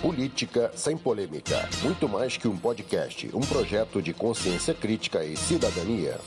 Política 0.00 0.70
sem 0.74 0.96
polêmica. 0.96 1.56
Muito 1.82 2.08
mais 2.08 2.36
que 2.36 2.46
um 2.46 2.56
podcast. 2.56 3.28
Um 3.34 3.40
projeto 3.40 4.00
de 4.00 4.12
consciência 4.12 4.74
crítica 4.74 5.24
e 5.24 5.36
cidadania. 5.36 6.18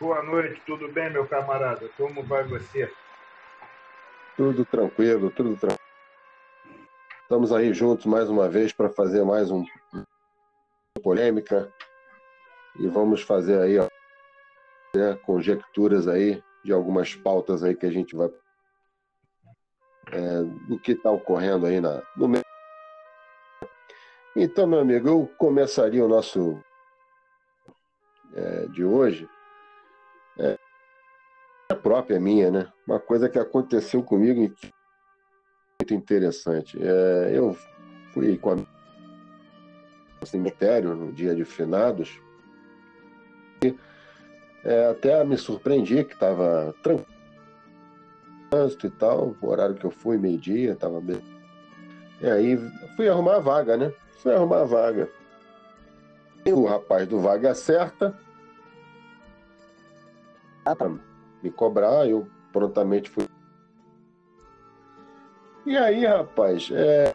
Boa 0.00 0.22
noite, 0.22 0.60
tudo 0.66 0.90
bem, 0.92 1.10
meu 1.10 1.26
camarada? 1.26 1.88
Como 1.96 2.22
vai 2.22 2.44
você? 2.44 2.90
Tudo 4.36 4.64
tranquilo, 4.64 5.30
tudo 5.30 5.56
tranquilo. 5.56 5.80
Estamos 7.22 7.52
aí 7.52 7.72
juntos 7.72 8.06
mais 8.06 8.28
uma 8.28 8.48
vez 8.48 8.72
para 8.72 8.88
fazer 8.88 9.24
mais 9.24 9.50
um 9.50 9.64
polêmica 11.02 11.72
e 12.78 12.86
vamos 12.88 13.22
fazer 13.22 13.60
aí 13.60 13.78
ó, 13.78 13.88
né, 14.94 15.16
conjecturas 15.24 16.08
aí 16.08 16.42
de 16.64 16.72
algumas 16.72 17.14
pautas 17.14 17.62
aí 17.62 17.74
que 17.74 17.86
a 17.86 17.90
gente 17.90 18.14
vai 18.14 18.28
é, 20.12 20.42
do 20.68 20.78
que 20.78 20.92
está 20.92 21.10
ocorrendo 21.10 21.66
aí 21.66 21.80
na, 21.80 22.02
no. 22.16 22.30
Então, 24.34 24.66
meu 24.66 24.80
amigo, 24.80 25.08
eu 25.08 25.30
começaria 25.38 26.04
o 26.04 26.08
nosso 26.08 26.60
é, 28.34 28.66
de 28.66 28.84
hoje 28.84 29.28
é, 30.38 30.58
a 31.70 31.74
própria 31.74 32.20
minha, 32.20 32.50
né? 32.50 32.72
Uma 32.86 33.00
coisa 33.00 33.28
que 33.28 33.38
aconteceu 33.38 34.02
comigo 34.02 34.40
muito 34.40 35.94
interessante. 35.94 36.78
É, 36.80 37.30
eu 37.32 37.56
fui 38.12 38.36
com 38.38 38.50
a 38.52 38.56
no 40.20 40.26
cemitério 40.26 40.94
no 40.94 41.12
dia 41.12 41.34
de 41.34 41.44
finados 41.44 42.20
e 43.62 43.74
é, 44.64 44.86
até 44.86 45.22
me 45.24 45.36
surpreendi 45.36 46.04
que 46.04 46.14
estava 46.14 46.74
tranquilo 46.82 47.15
trânsito 48.50 48.86
e 48.86 48.90
tal, 48.90 49.34
o 49.40 49.48
horário 49.48 49.74
que 49.74 49.84
eu 49.84 49.90
fui, 49.90 50.16
meio-dia, 50.18 50.74
tava 50.74 51.00
bem. 51.00 51.22
E 52.20 52.28
aí 52.28 52.58
fui 52.96 53.08
arrumar 53.08 53.36
a 53.36 53.40
vaga, 53.40 53.76
né? 53.76 53.92
Fui 54.18 54.34
arrumar 54.34 54.62
a 54.62 54.64
vaga. 54.64 55.08
E 56.44 56.52
o 56.52 56.64
rapaz 56.64 57.06
do 57.08 57.20
Vaga 57.20 57.54
Certa 57.54 58.16
para 60.74 60.90
me 61.42 61.50
cobrar, 61.50 62.08
eu 62.08 62.26
prontamente 62.52 63.10
fui. 63.10 63.28
E 65.64 65.76
aí, 65.76 66.04
rapaz, 66.04 66.70
é... 66.72 67.12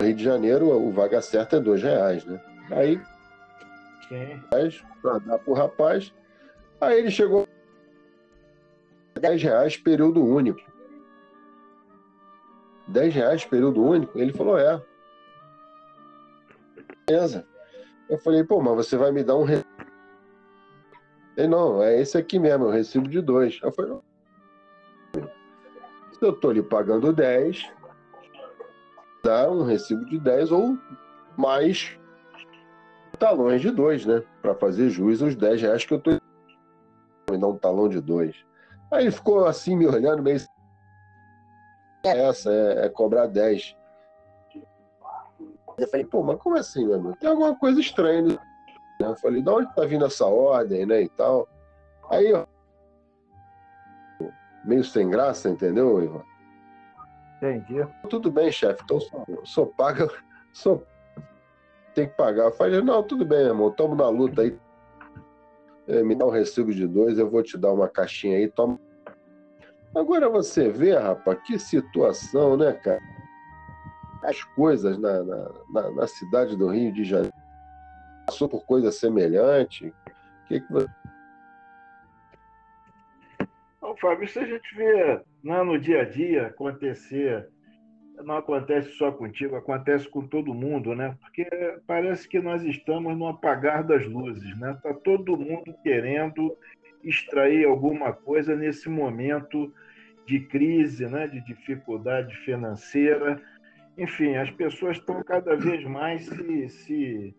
Rio 0.00 0.14
de 0.14 0.22
Janeiro, 0.22 0.70
o 0.70 0.92
Vaga 0.92 1.22
Certa 1.22 1.56
é 1.56 1.60
dois 1.60 1.82
reais, 1.82 2.24
né? 2.24 2.40
Aí, 2.70 3.00
para 5.00 5.18
dar 5.18 5.38
pro 5.38 5.54
rapaz, 5.54 6.12
aí 6.80 6.98
ele 6.98 7.10
chegou 7.10 7.48
10 9.20 9.42
reais 9.42 9.76
período 9.76 10.24
único. 10.24 10.60
10 12.88 13.14
reais 13.14 13.44
período 13.44 13.82
único? 13.82 14.18
Ele 14.18 14.32
falou, 14.32 14.58
é. 14.58 14.82
Beleza. 17.06 17.46
Eu 18.08 18.18
falei, 18.18 18.44
pô, 18.44 18.60
mas 18.60 18.76
você 18.76 18.96
vai 18.96 19.10
me 19.10 19.24
dar 19.24 19.36
um. 19.36 19.46
Ele, 21.36 21.48
não, 21.48 21.82
é 21.82 22.00
esse 22.00 22.16
aqui 22.16 22.38
mesmo, 22.38 22.66
é 22.66 22.68
o 22.68 22.70
recibo 22.70 23.08
de 23.08 23.20
dois. 23.20 23.58
Eu 23.62 23.72
falei, 23.72 23.90
não. 23.92 24.02
Se 26.12 26.24
eu 26.24 26.32
tô 26.32 26.50
lhe 26.50 26.62
pagando 26.62 27.12
10, 27.12 27.70
dá 29.22 29.50
um 29.50 29.64
recibo 29.64 30.04
de 30.06 30.18
10 30.18 30.52
ou 30.52 30.78
mais 31.36 31.98
talões 33.18 33.60
de 33.60 33.70
dois, 33.70 34.06
né? 34.06 34.22
Para 34.40 34.54
fazer 34.54 34.88
jus 34.88 35.22
aos 35.22 35.34
10 35.34 35.62
reais 35.62 35.84
que 35.84 35.92
eu 35.92 36.00
tô. 36.00 36.12
Me 37.30 37.38
dá 37.38 37.46
um 37.46 37.58
talão 37.58 37.88
de 37.88 38.00
dois. 38.00 38.46
Aí 38.90 39.04
ele 39.04 39.10
ficou 39.10 39.46
assim, 39.46 39.76
me 39.76 39.86
olhando, 39.86 40.22
meio. 40.22 40.38
É 42.04 42.28
essa, 42.28 42.52
é, 42.52 42.86
é 42.86 42.88
cobrar 42.88 43.26
10. 43.26 43.76
Eu 45.78 45.88
falei, 45.88 46.06
pô, 46.06 46.22
mas 46.22 46.38
como 46.38 46.56
assim, 46.56 46.86
meu 46.86 46.94
amigo? 46.94 47.16
Tem 47.16 47.28
alguma 47.28 47.54
coisa 47.54 47.80
estranha. 47.80 48.22
Né? 48.22 48.38
Eu 49.00 49.16
falei, 49.16 49.42
de 49.42 49.50
onde 49.50 49.74
tá 49.74 49.84
vindo 49.84 50.06
essa 50.06 50.24
ordem, 50.24 50.86
né, 50.86 51.02
e 51.02 51.08
tal. 51.10 51.48
Aí, 52.08 52.32
ó, 52.32 52.46
meio 54.64 54.84
sem 54.84 55.08
graça, 55.08 55.48
entendeu, 55.48 56.02
Ivan? 56.02 56.22
Entendi. 57.36 57.86
Tudo 58.08 58.30
bem, 58.30 58.50
chefe, 58.50 58.82
então 58.84 59.00
só, 59.00 59.24
só 59.44 59.66
paga, 59.66 60.08
só 60.52 60.80
tem 61.94 62.08
que 62.08 62.14
pagar. 62.14 62.44
Eu 62.44 62.52
falei, 62.52 62.80
não, 62.82 63.02
tudo 63.02 63.24
bem, 63.24 63.40
irmão, 63.40 63.68
estamos 63.68 63.96
na 63.96 64.08
luta 64.08 64.42
aí. 64.42 64.58
É, 65.88 66.02
me 66.02 66.14
dá 66.14 66.26
um 66.26 66.30
recibo 66.30 66.72
de 66.74 66.86
dois, 66.86 67.18
eu 67.18 67.30
vou 67.30 67.42
te 67.42 67.56
dar 67.56 67.72
uma 67.72 67.88
caixinha 67.88 68.38
aí, 68.38 68.48
toma. 68.48 68.78
Agora 69.94 70.28
você 70.28 70.68
vê, 70.68 70.94
rapaz, 70.94 71.38
que 71.46 71.58
situação, 71.58 72.56
né, 72.56 72.72
cara? 72.72 73.00
As 74.22 74.42
coisas 74.42 74.98
na, 74.98 75.22
na, 75.22 75.50
na, 75.70 75.90
na 75.92 76.06
cidade 76.06 76.56
do 76.56 76.68
Rio 76.68 76.92
de 76.92 77.04
Janeiro 77.04 77.32
passou 78.26 78.48
por 78.48 78.64
coisa 78.64 78.90
semelhante. 78.90 79.86
O 79.86 80.48
que, 80.48 80.60
que 80.60 80.72
você. 80.72 80.88
Bom, 83.80 83.96
Fábio, 83.96 84.24
isso 84.24 84.40
a 84.40 84.44
gente 84.44 84.74
vê 84.74 85.22
né, 85.44 85.62
no 85.62 85.78
dia 85.78 86.02
a 86.02 86.04
dia 86.04 86.48
acontecer 86.48 87.48
não 88.24 88.36
acontece 88.36 88.90
só 88.92 89.12
contigo, 89.12 89.56
acontece 89.56 90.08
com 90.08 90.26
todo 90.26 90.54
mundo, 90.54 90.94
né? 90.94 91.16
Porque 91.20 91.46
parece 91.86 92.28
que 92.28 92.40
nós 92.40 92.62
estamos 92.64 93.16
no 93.16 93.28
apagar 93.28 93.84
das 93.84 94.06
luzes, 94.06 94.56
né? 94.58 94.78
Tá 94.82 94.94
todo 94.94 95.36
mundo 95.36 95.74
querendo 95.82 96.56
extrair 97.02 97.66
alguma 97.66 98.12
coisa 98.12 98.56
nesse 98.56 98.88
momento 98.88 99.72
de 100.26 100.40
crise, 100.40 101.06
né? 101.06 101.26
De 101.26 101.40
dificuldade 101.40 102.34
financeira. 102.38 103.40
Enfim, 103.96 104.36
as 104.36 104.50
pessoas 104.50 104.96
estão 104.98 105.22
cada 105.22 105.56
vez 105.56 105.84
mais 105.84 106.26
se, 106.26 106.68
se, 106.68 107.34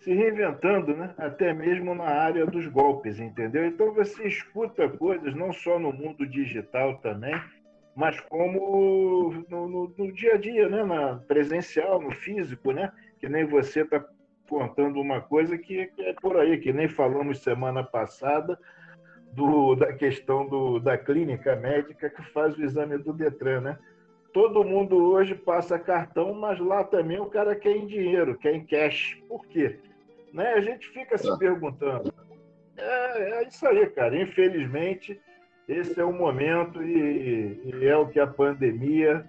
se 0.00 0.14
reinventando, 0.14 0.96
né? 0.96 1.14
Até 1.18 1.52
mesmo 1.52 1.94
na 1.94 2.04
área 2.04 2.46
dos 2.46 2.66
golpes, 2.66 3.18
entendeu? 3.18 3.66
Então 3.66 3.92
você 3.92 4.26
escuta 4.26 4.88
coisas 4.88 5.34
não 5.34 5.52
só 5.52 5.78
no 5.78 5.92
mundo 5.92 6.26
digital 6.26 6.98
também 6.98 7.34
mas 7.94 8.18
como 8.20 9.44
no, 9.48 9.68
no, 9.68 9.94
no, 9.96 10.12
dia 10.12 10.34
a 10.34 10.36
dia, 10.36 10.68
né? 10.68 10.84
Na 10.84 11.16
presencial, 11.16 12.00
no 12.00 12.10
físico, 12.10 12.72
né? 12.72 12.92
Que 13.18 13.28
nem 13.28 13.44
você 13.44 13.82
está 13.82 14.04
contando 14.48 15.00
uma 15.00 15.20
coisa 15.20 15.56
que, 15.56 15.86
que, 15.86 16.02
é 16.02 16.12
por 16.14 16.36
aí, 16.36 16.58
que 16.58 16.72
nem 16.72 16.88
falamos 16.88 17.42
semana 17.42 17.82
passada 17.82 18.58
do, 19.32 19.74
da 19.74 19.92
questão 19.92 20.46
do, 20.46 20.78
da 20.78 20.98
clínica 20.98 21.56
médica 21.56 22.10
que 22.10 22.22
faz 22.30 22.56
o 22.56 22.64
exame 22.64 22.98
do 22.98 23.12
Detran, 23.12 23.60
né? 23.60 23.78
Todo 24.32 24.64
mundo 24.64 24.96
hoje 24.96 25.34
passa 25.34 25.78
cartão, 25.78 26.34
mas 26.34 26.58
lá 26.58 26.82
também 26.82 27.20
o 27.20 27.26
cara 27.26 27.54
quer 27.54 27.76
em 27.76 27.86
dinheiro, 27.86 28.36
quer 28.36 28.54
em 28.54 28.66
cash. 28.66 29.16
Por 29.28 29.46
quê? 29.46 29.78
Né? 30.32 30.54
A 30.54 30.60
gente 30.60 30.88
fica 30.88 31.16
se 31.16 31.30
ah. 31.30 31.36
perguntando. 31.36 32.12
É, 32.76 33.42
é 33.42 33.48
isso 33.48 33.64
aí, 33.64 33.86
cara. 33.90 34.20
Infelizmente, 34.20 35.20
esse 35.68 35.98
é 35.98 36.04
o 36.04 36.12
momento 36.12 36.82
e, 36.82 37.60
e 37.64 37.86
é 37.86 37.96
o 37.96 38.08
que 38.08 38.20
a 38.20 38.26
pandemia 38.26 39.24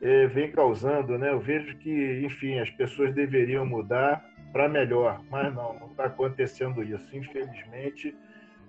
é, 0.00 0.26
vem 0.26 0.50
causando, 0.50 1.16
né? 1.16 1.30
Eu 1.30 1.38
vejo 1.38 1.76
que, 1.78 2.22
enfim, 2.24 2.58
as 2.58 2.70
pessoas 2.70 3.14
deveriam 3.14 3.64
mudar 3.64 4.24
para 4.52 4.68
melhor, 4.68 5.22
mas 5.30 5.54
não, 5.54 5.78
não 5.78 5.86
está 5.86 6.06
acontecendo 6.06 6.82
isso. 6.82 7.16
Infelizmente, 7.16 8.14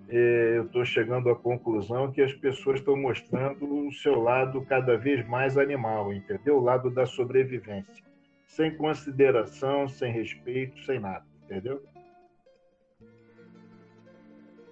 é, 0.09 0.58
eu 0.58 0.66
estou 0.66 0.86
chegando 0.86 1.30
à 1.30 1.36
conclusão 1.36 2.12
que 2.12 2.22
as 2.22 2.34
pessoas 2.34 2.80
estão 2.80 2.96
mostrando 2.96 3.88
o 3.88 3.92
seu 3.92 4.22
lado 4.22 4.64
cada 4.66 4.96
vez 4.96 5.28
mais 5.28 5.58
animal, 5.58 6.14
entendeu? 6.14 6.58
O 6.58 6.62
lado 6.62 6.92
da 6.92 7.06
sobrevivência, 7.06 8.04
sem 8.46 8.75
consideração, 8.75 9.88
sem 9.88 10.12
respeito, 10.12 10.80
sem 10.86 11.00
nada, 11.00 11.25
entendeu? 11.46 11.81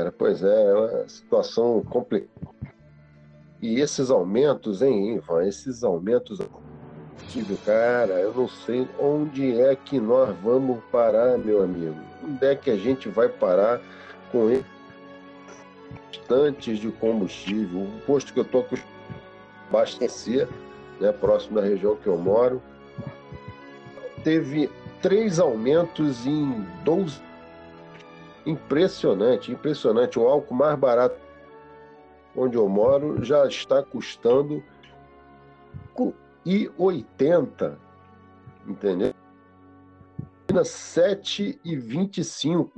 Pois 0.09 0.41
é, 0.41 0.65
é 0.65 0.73
uma 0.73 1.07
situação 1.07 1.83
complicada. 1.83 2.31
E 3.61 3.79
esses 3.79 4.09
aumentos, 4.09 4.81
hein, 4.81 5.15
Ivan? 5.15 5.45
Esses 5.45 5.83
aumentos. 5.83 6.39
Cara, 7.65 8.13
eu 8.13 8.33
não 8.33 8.47
sei 8.47 8.87
onde 8.99 9.61
é 9.61 9.75
que 9.75 9.99
nós 9.99 10.35
vamos 10.43 10.83
parar, 10.91 11.37
meu 11.37 11.63
amigo. 11.63 11.95
Onde 12.23 12.45
é 12.45 12.55
que 12.55 12.71
a 12.71 12.75
gente 12.75 13.07
vai 13.07 13.29
parar 13.29 13.79
com 14.31 14.49
instantes 16.11 16.79
de 16.79 16.91
combustível? 16.91 17.81
O 17.81 18.01
posto 18.05 18.33
que 18.33 18.39
eu 18.39 18.43
estou 18.43 18.65
abastecer, 19.69 20.47
né, 20.99 21.11
próximo 21.13 21.55
da 21.55 21.61
região 21.61 21.95
que 21.95 22.07
eu 22.07 22.17
moro, 22.17 22.61
teve 24.23 24.69
três 25.01 25.39
aumentos 25.39 26.25
em 26.25 26.65
12 26.83 27.21
Impressionante, 28.45 29.51
impressionante. 29.51 30.19
O 30.19 30.27
álcool 30.27 30.55
mais 30.55 30.77
barato 30.77 31.17
onde 32.35 32.57
eu 32.57 32.67
moro 32.67 33.23
já 33.23 33.47
está 33.47 33.81
custando 33.83 34.61
e 36.45 36.69
80, 36.77 37.79
entendeu? 38.67 39.13
7,25, 40.47 42.69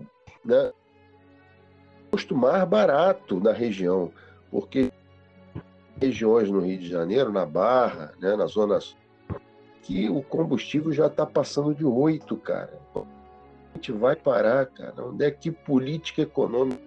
né? 0.44 0.72
O 2.08 2.12
custo 2.12 2.36
mais 2.36 2.68
barato 2.68 3.40
da 3.40 3.54
região, 3.54 4.12
porque 4.52 4.92
regiões 6.00 6.52
no 6.52 6.60
Rio 6.60 6.78
de 6.78 6.90
Janeiro, 6.90 7.32
na 7.32 7.46
Barra, 7.46 8.14
né, 8.20 8.36
na 8.36 8.46
Zona 8.46 8.80
que 9.82 10.10
o 10.10 10.22
combustível 10.22 10.92
já 10.92 11.08
está 11.08 11.26
passando 11.26 11.74
de 11.74 11.86
8, 11.86 12.36
cara. 12.38 12.80
A 13.74 13.76
gente 13.76 13.92
vai 13.92 14.16
parar, 14.16 14.66
cara. 14.68 15.06
Onde 15.06 15.26
é 15.26 15.32
que 15.32 15.52
política 15.52 16.22
econômica 16.22 16.82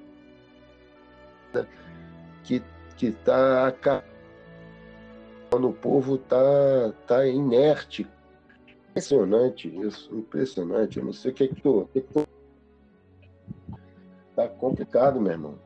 que 2.45 2.63
que 2.97 3.09
está 3.09 3.75
quando 5.51 5.69
o 5.69 5.73
povo 5.73 6.17
está 6.17 6.93
tá 7.07 7.27
inerte. 7.27 8.07
Impressionante 8.91 9.69
isso, 9.69 10.15
impressionante. 10.15 10.99
Eu 10.99 11.05
não 11.05 11.13
sei 11.13 11.31
o 11.31 11.35
que 11.35 11.45
é 11.45 11.49
que 11.49 11.61
tu, 11.61 11.89
que 11.93 11.99
é 11.99 12.03
tu... 12.03 12.27
Tá 14.35 14.49
complicado, 14.49 15.21
meu 15.21 15.33
irmão. 15.33 15.59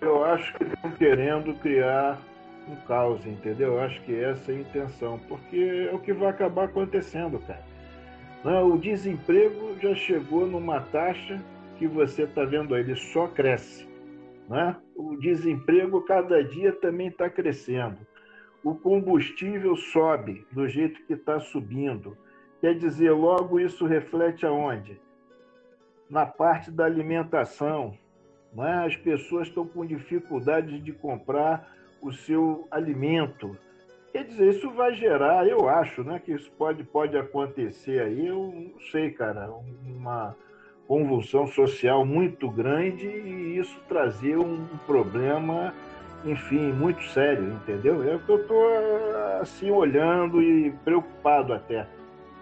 Eu 0.00 0.24
acho 0.24 0.52
que 0.54 0.64
estão 0.64 0.90
querendo 0.92 1.54
criar 1.60 2.20
um 2.68 2.76
caos, 2.86 3.24
entendeu? 3.26 3.74
Eu 3.74 3.80
acho 3.80 4.00
que 4.02 4.14
essa 4.14 4.52
é 4.52 4.56
a 4.56 4.60
intenção, 4.60 5.18
porque 5.28 5.88
é 5.90 5.94
o 5.94 5.98
que 5.98 6.12
vai 6.12 6.28
acabar 6.28 6.64
acontecendo, 6.64 7.38
cara. 7.40 7.64
Não, 8.44 8.72
o 8.72 8.78
desemprego 8.78 9.76
já 9.80 9.94
chegou 9.94 10.46
numa 10.46 10.80
taxa 10.80 11.40
que 11.78 11.86
você 11.86 12.24
está 12.24 12.44
vendo 12.44 12.74
aí, 12.74 12.82
ele 12.82 12.96
só 12.96 13.28
cresce. 13.28 13.88
Né? 14.48 14.76
O 14.96 15.16
desemprego 15.16 16.02
cada 16.02 16.42
dia 16.42 16.72
também 16.72 17.08
está 17.08 17.30
crescendo. 17.30 17.98
O 18.64 18.74
combustível 18.74 19.76
sobe 19.76 20.44
do 20.50 20.68
jeito 20.68 21.04
que 21.06 21.12
está 21.12 21.38
subindo. 21.38 22.16
Quer 22.60 22.76
dizer, 22.76 23.12
logo 23.12 23.60
isso 23.60 23.86
reflete 23.86 24.44
aonde? 24.44 25.00
Na 26.10 26.26
parte 26.26 26.70
da 26.70 26.84
alimentação. 26.84 27.96
Né? 28.52 28.84
As 28.86 28.96
pessoas 28.96 29.48
estão 29.48 29.66
com 29.66 29.86
dificuldade 29.86 30.80
de 30.80 30.92
comprar 30.92 31.72
o 32.00 32.12
seu 32.12 32.66
alimento. 32.70 33.56
Quer 34.12 34.24
dizer, 34.24 34.50
isso 34.50 34.70
vai 34.70 34.94
gerar, 34.94 35.48
eu 35.48 35.68
acho, 35.68 36.04
né, 36.04 36.20
que 36.22 36.32
isso 36.32 36.50
pode, 36.52 36.84
pode 36.84 37.16
acontecer 37.16 38.00
aí, 38.02 38.26
eu 38.26 38.52
não 38.54 38.80
sei, 38.90 39.10
cara, 39.10 39.50
uma, 39.86 40.36
convulsão 40.86 41.46
social 41.46 42.04
muito 42.04 42.50
grande 42.50 43.06
e 43.06 43.58
isso 43.58 43.74
trazer 43.88 44.36
um 44.36 44.66
problema, 44.86 45.72
enfim, 46.22 46.72
muito 46.72 47.02
sério, 47.04 47.44
entendeu? 47.54 48.02
É 48.02 48.20
eu 48.28 48.36
estou 48.36 48.62
assim 49.40 49.70
olhando 49.70 50.42
e 50.42 50.70
preocupado 50.84 51.54
até, 51.54 51.86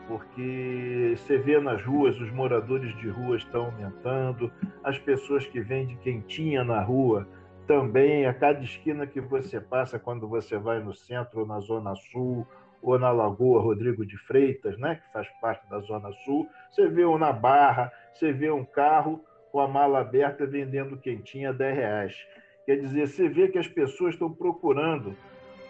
porque 0.08 1.14
você 1.16 1.38
vê 1.38 1.60
nas 1.60 1.80
ruas 1.84 2.20
os 2.20 2.30
moradores 2.32 2.92
de 2.96 3.08
rua 3.08 3.36
estão 3.36 3.66
aumentando, 3.66 4.50
as 4.82 4.98
pessoas 4.98 5.46
que 5.46 5.60
vendem 5.60 5.96
quentinha 5.98 6.64
na 6.64 6.82
rua 6.82 7.28
também, 7.70 8.26
a 8.26 8.34
cada 8.34 8.64
esquina 8.64 9.06
que 9.06 9.20
você 9.20 9.60
passa 9.60 9.96
quando 9.96 10.26
você 10.26 10.58
vai 10.58 10.80
no 10.80 10.92
centro 10.92 11.42
ou 11.42 11.46
na 11.46 11.60
zona 11.60 11.94
sul 11.94 12.44
ou 12.82 12.98
na 12.98 13.12
Lagoa 13.12 13.62
Rodrigo 13.62 14.04
de 14.04 14.18
Freitas, 14.18 14.76
né, 14.76 14.96
que 14.96 15.12
faz 15.12 15.28
parte 15.40 15.70
da 15.70 15.78
Zona 15.78 16.10
Sul, 16.24 16.48
você 16.68 16.88
vê 16.88 17.04
um 17.04 17.16
na 17.16 17.32
Barra, 17.32 17.92
você 18.12 18.32
vê 18.32 18.50
um 18.50 18.64
carro 18.64 19.24
com 19.52 19.60
a 19.60 19.68
mala 19.68 20.00
aberta 20.00 20.44
vendendo 20.44 20.96
quentinha 20.96 21.50
a 21.50 21.52
10 21.52 21.76
reais. 21.76 22.26
Quer 22.66 22.80
dizer, 22.80 23.06
você 23.06 23.28
vê 23.28 23.46
que 23.46 23.58
as 23.58 23.68
pessoas 23.68 24.14
estão 24.14 24.32
procurando 24.32 25.14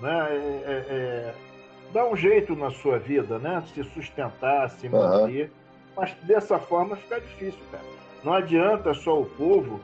né, 0.01 0.29
é, 0.31 0.37
é, 0.37 0.85
é, 0.89 1.35
dar 1.93 2.07
um 2.07 2.17
jeito 2.17 2.57
na 2.57 2.71
sua 2.71 2.99
vida, 2.99 3.39
né, 3.39 3.63
se 3.75 3.85
sustentar, 3.85 4.71
se 4.71 4.89
manter, 4.89 5.45
uhum. 5.45 5.51
mas 5.97 6.15
dessa 6.23 6.59
forma 6.59 6.97
fica 6.97 7.21
difícil, 7.21 7.61
cara. 7.71 7.85
Não 8.25 8.33
adianta 8.33 8.95
só 8.95 9.21
o 9.21 9.27
povo 9.27 9.79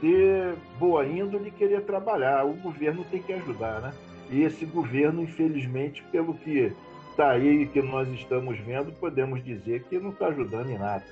ter 0.00 0.54
boa 0.78 1.04
índole 1.06 1.48
e 1.48 1.52
querer 1.52 1.82
trabalhar, 1.82 2.44
o 2.44 2.54
governo 2.54 3.04
tem 3.10 3.22
que 3.22 3.32
ajudar, 3.32 3.80
né? 3.80 3.92
E 4.30 4.42
esse 4.42 4.64
governo, 4.64 5.22
infelizmente, 5.22 6.02
pelo 6.10 6.34
que 6.34 6.72
está 7.10 7.32
aí 7.32 7.62
e 7.62 7.66
que 7.66 7.82
nós 7.82 8.08
estamos 8.08 8.58
vendo, 8.60 8.92
podemos 8.92 9.44
dizer 9.44 9.82
que 9.84 9.98
não 9.98 10.10
está 10.10 10.28
ajudando 10.28 10.70
em 10.70 10.78
nada. 10.78 11.04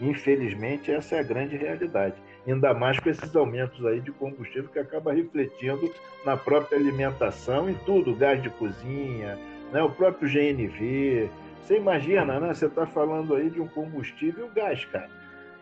Infelizmente, 0.00 0.92
essa 0.92 1.16
é 1.16 1.20
a 1.20 1.22
grande 1.22 1.56
realidade. 1.56 2.14
Ainda 2.46 2.72
mais 2.72 2.98
com 2.98 3.10
esses 3.10 3.34
aumentos 3.34 3.84
aí 3.84 4.00
de 4.00 4.12
combustível 4.12 4.70
que 4.70 4.78
acaba 4.78 5.12
refletindo 5.12 5.92
na 6.24 6.36
própria 6.36 6.78
alimentação, 6.78 7.68
em 7.68 7.74
tudo, 7.74 8.14
gás 8.14 8.40
de 8.42 8.48
cozinha, 8.50 9.36
né? 9.72 9.82
o 9.82 9.90
próprio 9.90 10.28
GNV. 10.28 11.28
Você 11.62 11.76
imagina, 11.76 12.38
né? 12.38 12.54
Você 12.54 12.66
está 12.66 12.86
falando 12.86 13.34
aí 13.34 13.50
de 13.50 13.60
um 13.60 13.68
combustível 13.68 14.46
e 14.46 14.48
o 14.48 14.52
gás, 14.52 14.84
cara. 14.86 15.10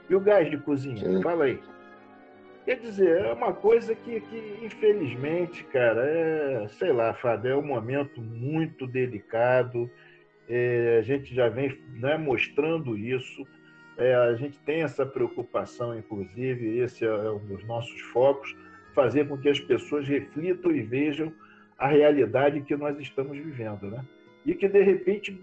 E 0.08 0.14
o 0.14 0.20
gás 0.20 0.48
de 0.48 0.58
cozinha? 0.58 0.98
Sim. 0.98 1.22
Fala 1.22 1.44
aí. 1.44 1.58
Quer 2.66 2.80
dizer, 2.80 3.24
é 3.24 3.32
uma 3.32 3.52
coisa 3.52 3.94
que, 3.94 4.20
que 4.22 4.58
infelizmente, 4.60 5.62
cara, 5.66 6.04
é, 6.04 6.66
sei 6.70 6.92
lá, 6.92 7.14
Fábio, 7.14 7.52
é 7.52 7.56
um 7.56 7.64
momento 7.64 8.20
muito 8.20 8.88
delicado. 8.88 9.88
É, 10.48 10.96
a 10.98 11.02
gente 11.02 11.32
já 11.32 11.48
vem 11.48 11.78
né, 11.94 12.18
mostrando 12.18 12.98
isso. 12.98 13.46
É, 13.96 14.16
a 14.16 14.34
gente 14.34 14.58
tem 14.58 14.82
essa 14.82 15.06
preocupação, 15.06 15.96
inclusive, 15.96 16.78
esse 16.78 17.04
é, 17.04 17.08
é 17.08 17.30
um 17.30 17.38
dos 17.38 17.64
nossos 17.68 18.00
focos, 18.00 18.52
fazer 18.96 19.28
com 19.28 19.38
que 19.38 19.48
as 19.48 19.60
pessoas 19.60 20.08
reflitam 20.08 20.72
e 20.72 20.82
vejam 20.82 21.32
a 21.78 21.86
realidade 21.86 22.62
que 22.62 22.74
nós 22.74 22.98
estamos 22.98 23.38
vivendo, 23.38 23.92
né? 23.92 24.04
E 24.44 24.56
que, 24.56 24.66
de 24.66 24.82
repente, 24.82 25.40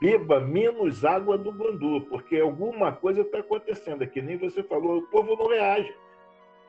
beba 0.00 0.40
menos 0.40 1.04
água 1.04 1.36
do 1.36 1.52
Bandu, 1.52 2.06
porque 2.08 2.38
alguma 2.38 2.90
coisa 2.90 3.20
está 3.20 3.40
acontecendo. 3.40 4.02
É 4.02 4.06
que 4.06 4.22
nem 4.22 4.38
você 4.38 4.62
falou, 4.62 5.00
o 5.00 5.06
povo 5.08 5.36
não 5.36 5.48
reage. 5.48 5.92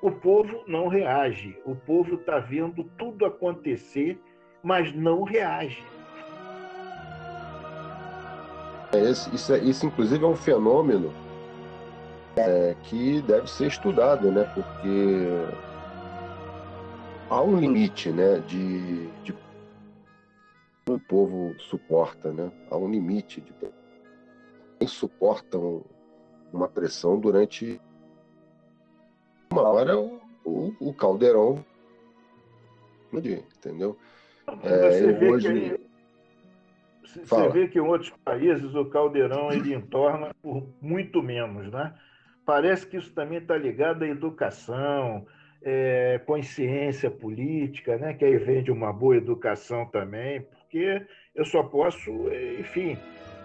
O 0.01 0.11
povo 0.11 0.63
não 0.65 0.87
reage. 0.87 1.57
O 1.65 1.75
povo 1.75 2.15
está 2.15 2.39
vendo 2.39 2.83
tudo 2.97 3.25
acontecer, 3.25 4.17
mas 4.63 4.93
não 4.93 5.23
reage. 5.23 5.83
Isso, 8.93 9.33
isso, 9.35 9.55
isso 9.55 9.85
inclusive, 9.85 10.23
é 10.23 10.27
um 10.27 10.35
fenômeno 10.35 11.13
é, 12.37 12.75
que 12.83 13.21
deve 13.23 13.49
ser 13.49 13.67
estudado, 13.67 14.31
né? 14.31 14.49
Porque 14.55 15.27
há 17.29 17.41
um 17.41 17.57
limite, 17.57 18.09
né? 18.09 18.39
De, 18.47 19.07
de 19.23 19.35
o 20.87 20.99
povo 20.99 21.53
suporta, 21.59 22.31
né? 22.31 22.51
Há 22.71 22.77
um 22.77 22.89
limite 22.89 23.41
de 23.41 23.53
quem 23.53 24.87
suportam 24.87 25.83
uma 26.51 26.67
pressão 26.67 27.19
durante 27.19 27.79
uma 29.51 29.67
hora 29.67 29.97
o, 29.97 30.19
o, 30.45 30.73
o 30.79 30.93
caldeirão 30.93 31.63
entendeu? 33.11 33.97
É, 34.63 34.91
você, 34.91 35.13
vê 35.13 35.29
hoje... 35.29 35.79
que, 37.03 37.19
você 37.25 37.49
vê 37.49 37.67
que 37.67 37.79
em 37.79 37.81
outros 37.81 38.11
países 38.23 38.73
o 38.75 38.85
caldeirão 38.85 39.51
ele 39.51 39.73
entorna 39.73 40.31
por 40.41 40.67
muito 40.81 41.21
menos, 41.21 41.71
né? 41.71 41.93
Parece 42.45 42.87
que 42.87 42.97
isso 42.97 43.13
também 43.13 43.39
está 43.39 43.57
ligado 43.57 44.03
à 44.03 44.07
educação, 44.07 45.25
é, 45.61 46.19
consciência 46.25 47.09
política, 47.11 47.97
né? 47.97 48.13
Que 48.13 48.25
aí 48.25 48.37
vem 48.37 48.63
de 48.63 48.71
uma 48.71 48.93
boa 48.93 49.17
educação 49.17 49.85
também, 49.85 50.41
porque 50.41 51.05
eu 51.35 51.45
só 51.45 51.63
posso, 51.63 52.11
enfim, 52.59 52.97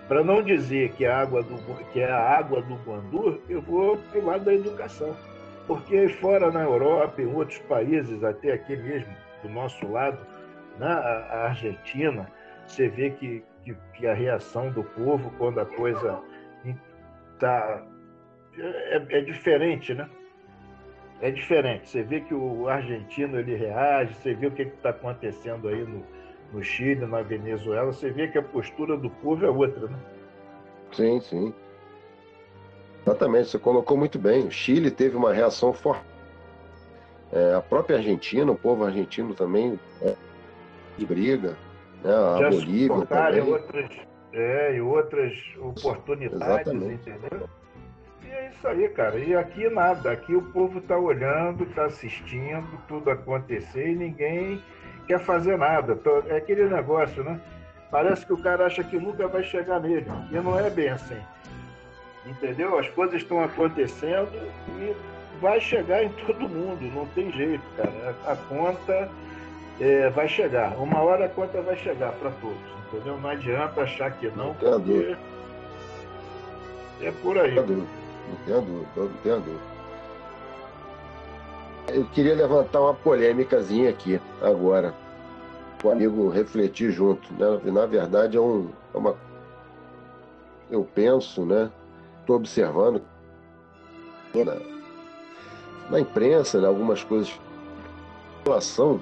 para 0.08 0.23
não 0.23 0.42
dizer 0.42 0.92
que, 0.92 1.04
a 1.06 1.18
água 1.18 1.42
do, 1.42 1.56
que 1.92 2.00
é 2.00 2.11
a 2.11 2.38
água 2.38 2.62
do 2.62 2.75
Guandu, 2.76 3.40
eu 3.49 3.61
vou 3.62 3.96
para 3.96 4.20
o 4.20 4.25
lado 4.25 4.44
da 4.44 4.54
educação. 4.54 5.14
Porque 5.66 6.09
fora 6.09 6.50
na 6.50 6.62
Europa, 6.62 7.23
em 7.23 7.26
outros 7.26 7.59
países, 7.61 8.23
até 8.23 8.52
aqui 8.52 8.76
mesmo 8.76 9.14
do 9.42 9.49
nosso 9.49 9.87
lado, 9.90 10.18
na 10.78 10.99
Argentina, 11.47 12.30
você 12.66 12.88
vê 12.88 13.11
que, 13.11 13.42
que, 13.62 13.75
que, 13.94 14.06
a 14.06 14.14
reação 14.14 14.71
do 14.71 14.83
povo 14.83 15.33
quando 15.38 15.61
a 15.61 15.66
coisa 15.66 16.21
está. 17.33 17.83
É, 18.56 18.97
é, 18.97 19.21
diferente, 19.23 19.94
né? 19.94 20.09
É 21.21 21.30
diferente. 21.30 21.88
Você 21.88 22.02
vê 22.02 22.21
que 22.21 22.35
o 22.35 22.68
argentino 22.68 23.38
ele 23.38 23.56
reage, 23.56 24.14
você 24.14 24.35
vê 24.35 24.47
o 24.47 24.50
que 24.50 24.62
está 24.62 24.90
acontecendo 24.90 25.68
aí 25.68 25.83
no, 25.85 26.04
no 26.52 26.62
Chile, 26.62 27.06
na 27.06 27.23
Venezuela, 27.23 27.87
você 27.87 28.11
vê 28.11 28.28
que 28.28 28.38
a 28.38 28.42
postura 28.42 28.97
do 28.97 29.11
povo 29.11 29.44
é 29.44 29.50
outra, 29.50 29.88
né? 29.88 29.99
Sim, 30.92 31.21
sim. 31.21 31.54
Exatamente, 33.06 33.50
você 33.50 33.58
colocou 33.58 33.96
muito 33.96 34.18
bem. 34.18 34.46
O 34.46 34.50
Chile 34.50 34.90
teve 34.90 35.16
uma 35.16 35.32
reação 35.32 35.73
forte. 35.73 36.04
É, 37.32 37.54
a 37.54 37.61
própria 37.61 37.99
Argentina, 37.99 38.50
o 38.50 38.56
povo 38.56 38.84
argentino 38.84 39.34
também 39.34 39.78
é, 40.00 40.14
briga, 41.00 41.56
né? 42.02 42.14
a 42.14 42.38
Já 42.38 42.50
Bolívia 42.50 43.06
também. 43.06 43.40
Outras, 43.42 43.90
é, 44.32 44.76
e 44.76 44.80
outras 44.80 45.32
oportunidades, 45.58 46.66
Exatamente. 46.66 47.11
entendeu? 47.11 47.49
E 48.25 48.30
é 48.30 48.50
isso 48.50 48.66
aí, 48.66 48.88
cara. 48.88 49.18
E 49.18 49.34
aqui 49.34 49.68
nada. 49.68 50.12
Aqui 50.12 50.34
o 50.34 50.42
povo 50.42 50.78
está 50.78 50.96
olhando, 50.96 51.64
está 51.64 51.84
assistindo 51.87 52.78
tudo 52.88 53.11
acontecer 53.11 53.90
e 53.90 53.96
ninguém 53.96 54.62
quer 55.06 55.20
fazer 55.20 55.58
nada. 55.58 55.99
É 56.28 56.37
aquele 56.37 56.68
negócio, 56.68 57.23
né? 57.23 57.40
Parece 57.90 58.25
que 58.26 58.32
o 58.32 58.42
cara 58.42 58.66
acha 58.66 58.82
que 58.82 58.99
nunca 58.99 59.28
vai 59.28 59.42
chegar 59.42 59.80
nele. 59.80 60.06
E 60.30 60.34
não 60.34 60.58
é 60.58 60.70
bem 60.70 60.88
assim. 60.88 61.18
Entendeu? 62.26 62.78
As 62.78 62.88
coisas 62.88 63.16
estão 63.16 63.42
acontecendo 63.42 64.30
e 64.78 64.94
vai 65.40 65.60
chegar 65.60 66.02
em 66.02 66.08
todo 66.10 66.48
mundo, 66.48 66.82
não 66.94 67.06
tem 67.08 67.30
jeito, 67.32 67.62
cara. 67.76 68.16
A, 68.26 68.36
conta 68.36 69.10
é, 69.78 70.08
vai 70.10 70.28
chegar. 70.28 70.74
Uma 70.78 71.02
hora 71.02 71.26
a 71.26 71.28
conta 71.28 71.60
vai 71.60 71.76
chegar 71.76 72.12
para 72.12 72.30
todos, 72.30 72.56
entendeu? 72.86 73.18
Não 73.18 73.28
adianta 73.28 73.82
achar 73.82 74.10
que 74.12 74.28
não, 74.28 74.48
não 74.48 74.54
porque 74.54 75.16
é 77.02 77.10
por 77.10 77.38
aí. 77.38 77.54
Não 77.54 77.64
tenho 77.64 78.60
dúvida, 78.62 78.88
não 78.96 79.08
tenho 79.22 79.40
dúvida. 79.40 79.74
Eu 81.88 82.04
queria 82.06 82.34
levantar 82.34 82.80
uma 82.80 82.94
polêmicazinha 82.94 83.90
aqui 83.90 84.18
agora, 84.40 84.94
o 85.82 85.90
amigo 85.90 86.30
refletir 86.30 86.90
junto. 86.90 87.30
Né? 87.34 87.60
Na 87.70 87.84
verdade, 87.84 88.38
é, 88.38 88.40
um, 88.40 88.70
é 88.94 88.96
uma. 88.96 89.14
Eu 90.70 90.88
penso, 90.94 91.44
né? 91.44 91.70
Estou 92.24 92.36
observando 92.36 93.02
na, 94.34 94.56
na 95.90 96.00
imprensa, 96.00 96.58
né, 96.58 96.66
algumas 96.66 97.04
coisas 97.04 97.28
em 97.28 98.44
relação 98.48 98.98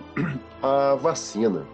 à 0.61 0.97
vacina. 0.97 1.65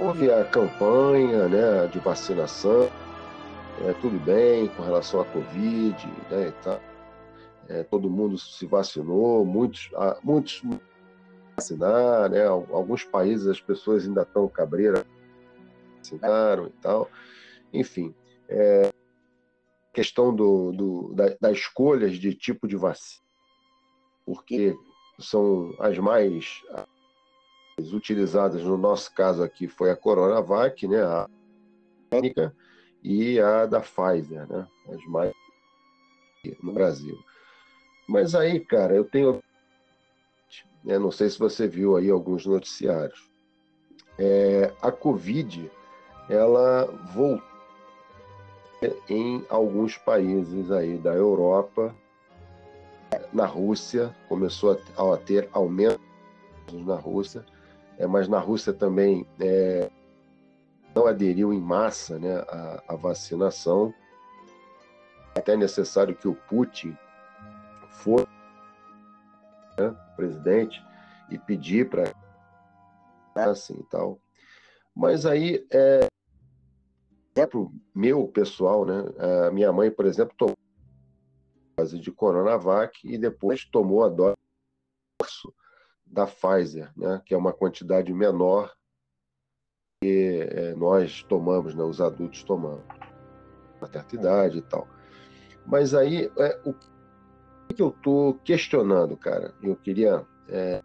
Houve 0.00 0.32
a 0.32 0.44
campanha 0.44 1.46
né, 1.46 1.86
de 1.86 2.00
vacinação, 2.00 2.90
é, 3.86 3.92
tudo 4.00 4.18
bem 4.18 4.66
com 4.66 4.82
relação 4.82 5.20
à 5.20 5.24
Covid, 5.26 6.04
né, 6.28 6.52
tal. 6.64 6.80
É, 7.68 7.84
todo 7.84 8.10
mundo 8.10 8.36
se 8.36 8.66
vacinou, 8.66 9.44
muitos, 9.44 9.88
muitos 10.24 10.64
vacinar, 11.54 12.28
né? 12.28 12.44
Alguns 12.44 13.04
países 13.04 13.46
as 13.46 13.60
pessoas 13.60 14.04
ainda 14.04 14.22
estão 14.22 14.48
cabreiras, 14.48 15.04
vacinaram 15.98 16.66
e 16.66 16.70
tal. 16.82 17.08
Enfim, 17.72 18.12
é, 18.48 18.90
questão 19.98 20.32
do, 20.32 20.70
do, 20.70 21.12
da, 21.12 21.36
das 21.40 21.58
escolhas 21.58 22.16
de 22.18 22.32
tipo 22.32 22.68
de 22.68 22.76
vacina, 22.76 23.20
porque 24.24 24.72
são 25.18 25.74
as 25.80 25.98
mais 25.98 26.62
utilizadas, 27.92 28.62
no 28.62 28.78
nosso 28.78 29.12
caso 29.12 29.42
aqui, 29.42 29.66
foi 29.66 29.90
a 29.90 29.96
Coronavac, 29.96 30.86
né? 30.86 31.02
A 31.02 31.28
técnica 32.10 32.54
e 33.02 33.40
a 33.40 33.66
da 33.66 33.80
Pfizer, 33.80 34.46
né? 34.48 34.68
As 34.88 35.04
mais 35.06 35.32
no 36.62 36.72
Brasil. 36.72 37.18
Mas 38.08 38.36
aí, 38.36 38.60
cara, 38.60 38.94
eu 38.94 39.04
tenho. 39.04 39.42
Eu 40.86 41.00
não 41.00 41.10
sei 41.10 41.28
se 41.28 41.40
você 41.40 41.66
viu 41.66 41.96
aí 41.96 42.08
alguns 42.08 42.46
noticiários. 42.46 43.28
É, 44.16 44.72
a 44.80 44.92
Covid, 44.92 45.68
ela 46.28 46.84
voltou 47.12 47.57
em 49.08 49.44
alguns 49.48 49.96
países 49.96 50.70
aí 50.70 50.96
da 50.98 51.12
Europa, 51.12 51.94
na 53.32 53.46
Rússia, 53.46 54.14
começou 54.28 54.78
a, 54.96 55.16
ter 55.16 55.48
aumento 55.52 56.00
na 56.72 56.96
Rússia, 56.96 57.44
é, 57.98 58.06
mas 58.06 58.28
na 58.28 58.38
Rússia 58.38 58.72
também 58.72 59.26
é, 59.40 59.90
não 60.94 61.06
aderiu 61.06 61.52
em 61.52 61.60
massa 61.60 62.18
né, 62.18 62.44
à, 62.48 62.82
à 62.88 62.96
vacinação. 62.96 63.92
É 65.34 65.40
até 65.40 65.56
necessário 65.56 66.14
que 66.14 66.28
o 66.28 66.34
Putin 66.34 66.96
for 67.90 68.28
né, 69.78 69.94
presidente 70.16 70.82
e 71.30 71.38
pedir 71.38 71.88
para 71.88 72.12
assim 73.34 73.84
tal. 73.90 74.18
Mas 74.94 75.24
aí 75.24 75.66
é, 75.70 76.07
é 77.40 77.46
para 77.46 77.58
o 77.58 77.72
meu 77.94 78.26
pessoal, 78.28 78.84
né? 78.84 79.04
A 79.46 79.50
minha 79.50 79.72
mãe, 79.72 79.90
por 79.90 80.06
exemplo, 80.06 80.34
tomou 80.36 80.56
dose 81.76 81.98
de 81.98 82.10
Coronavac 82.10 82.98
e 83.04 83.16
depois 83.16 83.64
tomou 83.64 84.04
a 84.04 84.08
dose 84.08 84.36
da 86.04 86.26
Pfizer, 86.26 86.90
né? 86.96 87.22
Que 87.24 87.34
é 87.34 87.36
uma 87.36 87.52
quantidade 87.52 88.12
menor 88.12 88.74
que 90.02 90.48
é, 90.50 90.74
nós 90.74 91.22
tomamos, 91.22 91.74
né? 91.74 91.82
Os 91.82 92.00
adultos 92.00 92.42
tomamos, 92.42 92.84
na 93.80 93.86
certa 93.88 94.14
idade 94.14 94.58
e 94.58 94.62
tal. 94.62 94.88
Mas 95.66 95.94
aí 95.94 96.30
é, 96.38 96.60
o 96.64 96.74
que 97.74 97.82
eu 97.82 97.90
estou 97.90 98.34
questionando, 98.34 99.16
cara? 99.16 99.54
Eu 99.62 99.76
queria. 99.76 100.26
É, 100.48 100.82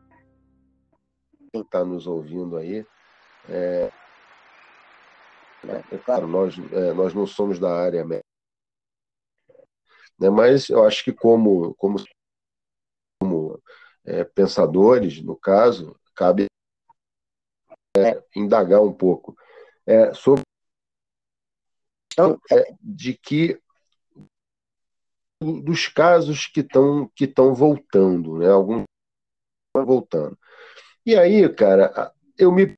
quem 1.52 1.62
está 1.62 1.84
nos 1.84 2.08
ouvindo 2.08 2.58
aí. 2.58 2.86
É, 3.50 3.92
é 5.92 5.98
claro, 5.98 6.28
nós, 6.28 6.56
é, 6.72 6.94
nós 6.94 7.14
não 7.14 7.26
somos 7.26 7.60
da 7.60 7.74
área 7.74 8.04
médica. 8.04 8.24
Né, 10.20 10.30
mas 10.30 10.70
eu 10.70 10.86
acho 10.86 11.04
que, 11.04 11.12
como, 11.12 11.74
como, 11.76 11.98
como 13.22 13.62
é, 14.06 14.24
pensadores, 14.24 15.22
no 15.22 15.36
caso, 15.36 15.96
cabe 16.16 16.46
é, 17.98 18.24
indagar 18.36 18.82
um 18.82 18.94
pouco 18.94 19.36
é, 19.86 20.14
sobre 20.14 20.42
então, 22.14 22.40
de 22.80 23.18
que 23.18 23.60
dos 25.42 25.88
casos 25.88 26.46
que 26.48 26.62
estão 26.62 27.10
que 27.16 27.26
estão 27.26 27.54
voltando, 27.54 28.38
né? 28.38 28.50
Alguns 28.50 28.84
voltando. 29.76 30.38
E 31.06 31.16
aí, 31.16 31.48
cara, 31.54 32.14
eu 32.38 32.52
me 32.52 32.76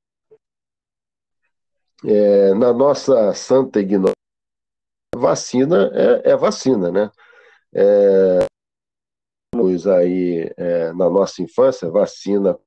é, 2.08 2.54
na 2.54 2.74
nossa 2.74 3.34
santa 3.34 3.80
ignorância, 3.80 4.14
vacina 5.16 5.92
é, 5.94 6.32
é 6.32 6.36
vacina, 6.36 6.92
né? 6.92 7.12
É, 7.74 8.46
aí 9.98 10.52
é, 10.58 10.94
na 10.94 11.10
nossa 11.10 11.42
infância 11.42 11.90
vacina 11.90 12.58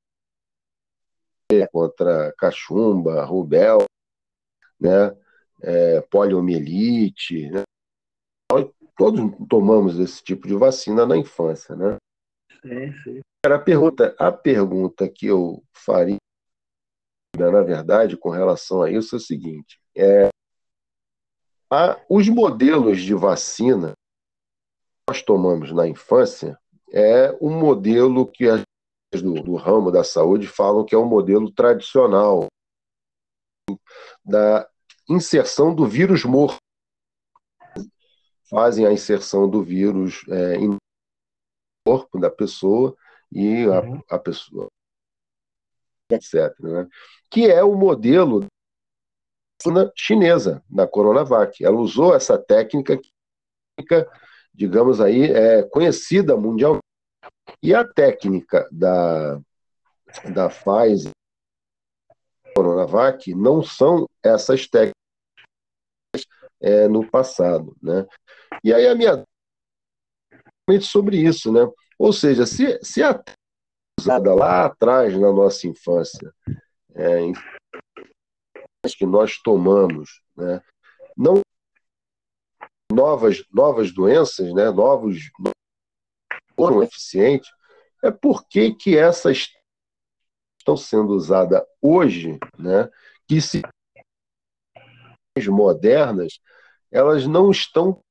contra 1.70 2.32
cachumba, 2.36 3.24
rubéola, 3.24 3.84
né? 4.80 5.16
É, 5.62 6.00
poliomielite, 6.02 7.48
né? 7.50 7.62
Todos 8.96 9.20
tomamos 9.48 9.98
esse 9.98 10.22
tipo 10.22 10.46
de 10.46 10.56
vacina 10.56 11.06
na 11.06 11.16
infância, 11.16 11.74
né? 11.76 11.96
Sim, 12.62 12.92
sim. 13.02 13.20
A 13.46 13.58
pergunta, 13.58 14.14
a 14.18 14.32
pergunta 14.32 15.08
que 15.08 15.26
eu 15.26 15.62
faria, 15.72 16.17
na 17.38 17.62
verdade, 17.62 18.16
com 18.16 18.30
relação 18.30 18.82
a 18.82 18.90
isso 18.90 19.16
é 19.16 19.18
o 19.18 19.20
seguinte: 19.20 19.80
é, 19.96 20.28
a, 21.70 22.00
os 22.08 22.28
modelos 22.28 23.00
de 23.00 23.14
vacina 23.14 23.92
que 23.92 25.04
nós 25.08 25.22
tomamos 25.22 25.72
na 25.72 25.86
infância 25.86 26.58
é 26.92 27.36
um 27.40 27.50
modelo 27.50 28.26
que 28.26 28.48
as 28.48 28.62
do, 29.22 29.34
do 29.42 29.56
ramo 29.56 29.90
da 29.90 30.04
saúde 30.04 30.46
falam 30.46 30.84
que 30.84 30.94
é 30.94 30.98
um 30.98 31.08
modelo 31.08 31.50
tradicional 31.50 32.46
da 34.24 34.68
inserção 35.08 35.74
do 35.74 35.86
vírus 35.86 36.24
morto 36.24 36.58
fazem 38.50 38.86
a 38.86 38.92
inserção 38.92 39.48
do 39.48 39.62
vírus 39.62 40.24
é, 40.28 40.58
no 40.58 40.76
corpo 41.86 42.18
da 42.18 42.30
pessoa 42.30 42.94
e 43.30 43.64
a, 43.64 43.80
uhum. 43.80 44.02
a 44.10 44.18
pessoa, 44.18 44.68
etc. 46.10 46.54
Né? 46.60 46.88
Que 47.30 47.50
é 47.50 47.62
o 47.62 47.74
modelo 47.74 48.46
da 49.66 49.90
chinesa, 49.96 50.62
da 50.68 50.86
Coronavac. 50.86 51.64
Ela 51.64 51.76
usou 51.76 52.14
essa 52.14 52.38
técnica, 52.38 53.00
digamos 54.54 55.00
aí, 55.00 55.30
é, 55.30 55.62
conhecida 55.64 56.36
mundialmente. 56.36 56.82
E 57.62 57.74
a 57.74 57.84
técnica 57.84 58.68
da, 58.70 59.40
da 60.32 60.48
Pfizer, 60.48 61.10
Coronavac, 62.54 63.34
não 63.34 63.62
são 63.62 64.06
essas 64.22 64.68
técnicas 64.68 64.94
é, 66.60 66.88
no 66.88 67.08
passado, 67.08 67.76
né? 67.82 68.06
E 68.62 68.72
aí 68.72 68.86
a 68.86 68.94
minha 68.94 69.22
sobre 70.82 71.16
isso, 71.16 71.50
né? 71.50 71.60
Ou 71.98 72.12
seja, 72.12 72.44
se, 72.44 72.78
se 72.82 73.02
a 73.02 73.18
usada 73.98 74.32
lá 74.32 74.66
atrás 74.66 75.12
na 75.18 75.32
nossa 75.32 75.66
infância, 75.66 76.32
é, 76.94 77.18
que 78.96 79.04
nós 79.04 79.38
tomamos, 79.42 80.22
né? 80.36 80.62
Não 81.16 81.40
novas 82.90 83.44
novas 83.52 83.92
doenças, 83.92 84.52
né? 84.54 84.70
Novos 84.70 85.30
foram 86.56 86.82
eficientes, 86.82 87.50
é 88.02 88.10
por 88.10 88.46
que 88.46 88.72
que 88.74 88.96
essas 88.96 89.48
estão 90.58 90.76
sendo 90.76 91.10
usadas 91.10 91.62
hoje, 91.82 92.38
né? 92.56 92.88
Que 93.26 93.40
se 93.40 93.62
modernas 95.48 96.40
elas 96.90 97.26
não 97.26 97.50
estão 97.50 98.02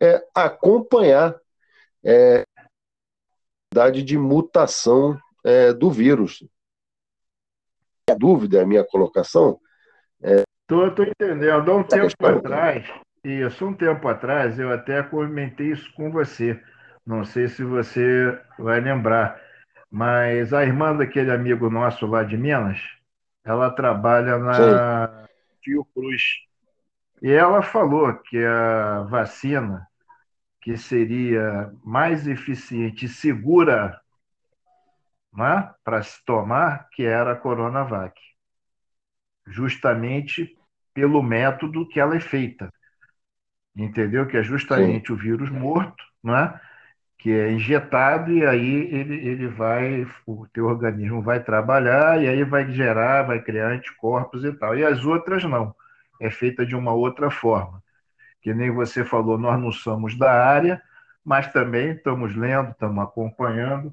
é, 0.00 0.22
acompanhar 0.34 1.40
é, 2.04 2.44
a 3.76 3.90
de 3.90 4.18
mutação 4.18 5.18
é, 5.44 5.72
do 5.72 5.90
vírus. 5.90 6.44
A 8.10 8.14
dúvida 8.14 8.58
é 8.58 8.62
a 8.62 8.66
minha 8.66 8.84
colocação? 8.84 9.60
Estou 10.20 10.86
é, 10.86 11.08
entendendo. 11.10 11.70
Há 11.70 11.76
um 11.76 11.82
tempo 11.82 12.04
questão, 12.04 12.38
atrás, 12.38 12.90
isso, 13.22 13.66
um 13.66 13.74
tempo 13.74 14.08
atrás, 14.08 14.58
eu 14.58 14.72
até 14.72 15.02
comentei 15.02 15.72
isso 15.72 15.92
com 15.94 16.10
você. 16.10 16.60
Não 17.06 17.24
sei 17.24 17.48
se 17.48 17.64
você 17.64 18.38
vai 18.58 18.80
lembrar. 18.80 19.40
mas 19.90 20.52
a 20.52 20.62
irmã 20.62 20.94
daquele 20.94 21.30
amigo 21.30 21.70
nosso 21.70 22.06
lá 22.06 22.22
de 22.22 22.36
Minas, 22.36 22.78
ela 23.44 23.70
trabalha 23.70 24.38
na 24.38 25.26
Fiocruz. 25.62 26.22
E 27.22 27.32
ela 27.32 27.62
falou 27.62 28.14
que 28.14 28.44
a 28.44 29.02
vacina 29.08 29.87
que 30.60 30.76
seria 30.76 31.72
mais 31.84 32.26
eficiente 32.26 33.06
e 33.06 33.08
segura 33.08 34.00
né, 35.32 35.72
para 35.84 36.02
se 36.02 36.24
tomar, 36.24 36.88
que 36.90 37.04
era 37.04 37.32
a 37.32 37.36
Coronavac. 37.36 38.20
Justamente 39.46 40.56
pelo 40.92 41.22
método 41.22 41.88
que 41.88 42.00
ela 42.00 42.16
é 42.16 42.20
feita. 42.20 42.72
Entendeu? 43.76 44.26
Que 44.26 44.38
é 44.38 44.42
justamente 44.42 45.08
Sim. 45.08 45.12
o 45.12 45.16
vírus 45.16 45.48
morto, 45.50 46.02
né? 46.22 46.60
que 47.18 47.32
é 47.32 47.50
injetado 47.50 48.32
e 48.32 48.46
aí 48.46 48.94
ele, 48.94 49.14
ele 49.28 49.48
vai, 49.48 50.06
o 50.24 50.46
teu 50.52 50.66
organismo 50.66 51.20
vai 51.20 51.42
trabalhar 51.42 52.22
e 52.22 52.28
aí 52.28 52.44
vai 52.44 52.70
gerar, 52.70 53.24
vai 53.24 53.42
criar 53.42 53.70
anticorpos 53.72 54.44
e 54.44 54.52
tal. 54.52 54.78
E 54.78 54.84
as 54.84 55.04
outras 55.04 55.42
não, 55.44 55.74
é 56.20 56.30
feita 56.30 56.64
de 56.64 56.76
uma 56.76 56.92
outra 56.92 57.28
forma. 57.30 57.82
Que 58.40 58.54
nem 58.54 58.70
você 58.70 59.04
falou, 59.04 59.38
nós 59.38 59.60
não 59.60 59.72
somos 59.72 60.16
da 60.16 60.32
área, 60.32 60.80
mas 61.24 61.52
também 61.52 61.90
estamos 61.90 62.34
lendo, 62.34 62.70
estamos 62.70 63.02
acompanhando. 63.04 63.92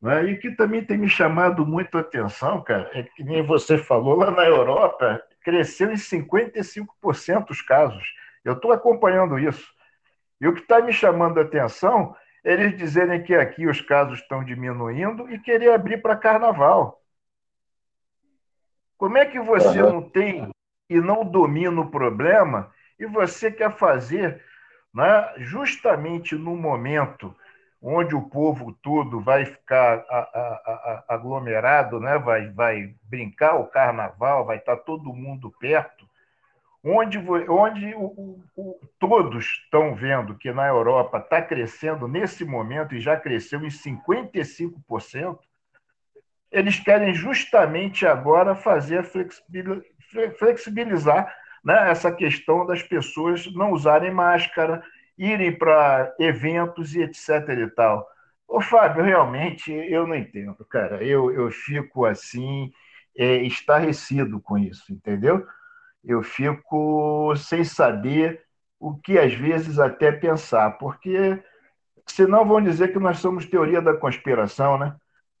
Né? 0.00 0.24
E 0.24 0.36
que 0.38 0.50
também 0.52 0.84
tem 0.84 0.96
me 0.96 1.08
chamado 1.08 1.66
muito 1.66 1.98
a 1.98 2.00
atenção, 2.00 2.62
cara, 2.62 2.90
é 2.94 3.02
que 3.02 3.22
nem 3.22 3.42
você 3.42 3.76
falou, 3.76 4.16
lá 4.16 4.30
na 4.30 4.44
Europa 4.44 5.22
cresceu 5.42 5.90
em 5.90 5.96
55% 5.96 7.50
os 7.50 7.62
casos. 7.62 8.04
Eu 8.44 8.54
estou 8.54 8.72
acompanhando 8.72 9.38
isso. 9.38 9.68
E 10.40 10.46
o 10.46 10.54
que 10.54 10.60
está 10.60 10.80
me 10.80 10.92
chamando 10.92 11.38
a 11.38 11.42
atenção 11.42 12.14
eles 12.42 12.76
dizerem 12.76 13.22
que 13.22 13.34
aqui 13.34 13.66
os 13.66 13.80
casos 13.80 14.20
estão 14.20 14.42
diminuindo 14.42 15.30
e 15.30 15.38
querer 15.38 15.72
abrir 15.72 16.00
para 16.00 16.16
carnaval. 16.16 17.02
Como 18.96 19.16
é 19.16 19.26
que 19.26 19.38
você 19.40 19.82
uhum. 19.82 19.92
não 19.92 20.02
tem 20.02 20.50
e 20.88 21.00
não 21.00 21.24
domina 21.24 21.80
o 21.80 21.90
problema 21.90 22.72
e 23.00 23.06
você 23.06 23.50
quer 23.50 23.72
fazer 23.72 24.44
né, 24.94 25.32
justamente 25.38 26.34
no 26.34 26.54
momento 26.54 27.34
onde 27.82 28.14
o 28.14 28.28
povo 28.28 28.76
todo 28.82 29.20
vai 29.20 29.46
ficar 29.46 30.04
aglomerado, 31.08 31.98
né, 31.98 32.18
vai, 32.18 32.50
vai 32.50 32.94
brincar 33.04 33.54
o 33.54 33.68
carnaval, 33.68 34.44
vai 34.44 34.58
estar 34.58 34.76
todo 34.76 35.14
mundo 35.14 35.50
perto, 35.58 36.06
onde, 36.84 37.18
onde 37.48 37.94
o, 37.94 38.38
o, 38.54 38.78
todos 38.98 39.62
estão 39.64 39.94
vendo 39.94 40.34
que 40.34 40.52
na 40.52 40.66
Europa 40.66 41.16
está 41.18 41.40
crescendo 41.40 42.06
nesse 42.06 42.44
momento 42.44 42.94
e 42.94 43.00
já 43.00 43.16
cresceu 43.16 43.64
em 43.64 43.68
55%, 43.68 45.38
eles 46.52 46.78
querem 46.80 47.14
justamente 47.14 48.06
agora 48.06 48.54
fazer 48.54 49.04
flexibilizar 50.38 51.34
né, 51.64 51.90
essa 51.90 52.10
questão 52.12 52.66
das 52.66 52.82
pessoas 52.82 53.46
não 53.54 53.72
usarem 53.72 54.12
máscara, 54.12 54.82
irem 55.16 55.56
para 55.56 56.14
eventos 56.18 56.94
e 56.94 57.02
etc. 57.02 57.48
e 57.50 57.68
tal. 57.68 58.06
Ô, 58.48 58.60
Fábio, 58.60 59.04
realmente 59.04 59.72
eu 59.72 60.06
não 60.06 60.16
entendo, 60.16 60.64
cara. 60.64 61.04
Eu, 61.04 61.30
eu 61.30 61.50
fico 61.50 62.04
assim, 62.04 62.72
é, 63.16 63.36
estarrecido 63.42 64.40
com 64.40 64.58
isso, 64.58 64.92
entendeu? 64.92 65.46
eu 66.04 66.22
fico 66.22 67.34
sem 67.36 67.64
saber 67.64 68.42
o 68.78 68.96
que 68.96 69.18
às 69.18 69.34
vezes 69.34 69.78
até 69.78 70.10
pensar, 70.10 70.72
porque 70.78 71.42
senão 72.06 72.46
vão 72.46 72.62
dizer 72.62 72.92
que 72.92 72.98
nós 72.98 73.18
somos 73.18 73.46
teoria 73.46 73.80
da 73.82 73.94
conspiração, 73.94 74.78
né? 74.78 74.96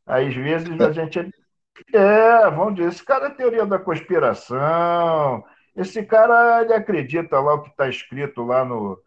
Às 0.06 0.34
vezes 0.34 0.80
a 0.80 0.92
gente 0.92 1.18
é, 1.18 1.26
é 1.94 2.50
vão 2.50 2.72
dizer, 2.72 2.88
esse 2.88 3.04
cara 3.04 3.26
é 3.26 3.30
teoria 3.30 3.64
da 3.66 3.78
conspiração, 3.78 5.44
esse 5.76 6.02
cara 6.04 6.62
ele 6.62 6.74
acredita 6.74 7.40
lá 7.40 7.54
o 7.54 7.62
que 7.62 7.70
está 7.70 7.88
escrito 7.88 8.42
lá 8.42 8.64
no, 8.64 9.00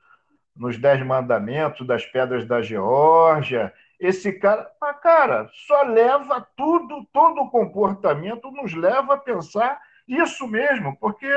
nos 0.55 0.77
Dez 0.77 1.05
Mandamentos 1.05 1.85
das 1.85 2.05
Pedras 2.05 2.45
da 2.45 2.61
Geórgia, 2.61 3.73
esse 3.99 4.33
cara, 4.33 4.69
mas 4.81 4.99
cara, 4.99 5.49
só 5.67 5.83
leva 5.83 6.45
tudo, 6.55 7.05
todo 7.13 7.41
o 7.41 7.49
comportamento 7.49 8.51
nos 8.51 8.73
leva 8.73 9.13
a 9.13 9.17
pensar 9.17 9.79
isso 10.07 10.47
mesmo, 10.47 10.97
porque 10.99 11.27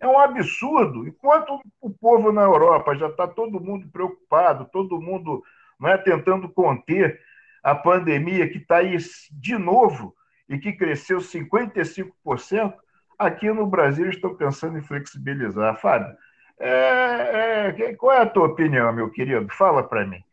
é 0.00 0.06
um 0.06 0.18
absurdo. 0.18 1.06
Enquanto 1.06 1.60
o 1.80 1.90
povo 1.90 2.32
na 2.32 2.42
Europa 2.42 2.94
já 2.94 3.08
está 3.08 3.26
todo 3.26 3.60
mundo 3.60 3.88
preocupado, 3.88 4.68
todo 4.70 5.00
mundo 5.00 5.42
não 5.78 5.88
é, 5.88 5.96
tentando 5.96 6.48
conter 6.48 7.20
a 7.62 7.74
pandemia 7.74 8.48
que 8.48 8.58
está 8.58 8.76
aí 8.78 8.96
de 9.32 9.56
novo 9.56 10.14
e 10.48 10.58
que 10.58 10.72
cresceu 10.72 11.18
55%, 11.18 12.74
aqui 13.20 13.52
no 13.52 13.66
Brasil 13.66 14.08
estão 14.08 14.34
pensando 14.34 14.78
em 14.78 14.82
flexibilizar. 14.82 15.78
Fábio, 15.78 16.16
é, 16.58 17.68
é, 17.68 17.94
qual 17.94 18.12
é 18.12 18.22
a 18.22 18.28
tua 18.28 18.46
opinião, 18.46 18.90
meu 18.92 19.10
querido? 19.10 19.46
Fala 19.52 19.86
para 19.86 20.06
mim. 20.06 20.24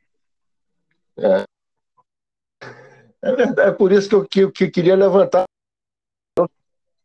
É, 1.18 1.44
é 3.22 3.36
verdade, 3.36 3.70
é 3.70 3.74
por 3.74 3.92
isso 3.92 4.08
que 4.10 4.16
eu, 4.16 4.26
que, 4.26 4.52
que 4.52 4.72
queria 4.72 4.96
levantar 4.96 5.44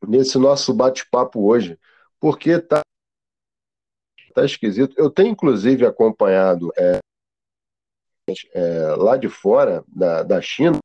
nesse 0.06 0.38
nosso 0.38 0.72
bate-papo 0.72 1.44
hoje, 1.44 1.78
porque 2.20 2.60
tá, 2.60 2.80
tá 4.34 4.44
esquisito. 4.44 4.94
Eu 4.96 5.10
tenho, 5.10 5.30
inclusive, 5.30 5.84
acompanhado 5.84 6.72
é, 6.76 6.98
é, 8.54 8.94
lá 8.96 9.16
de 9.16 9.28
fora, 9.28 9.82
da, 9.88 10.22
da 10.22 10.40
China, 10.40 10.78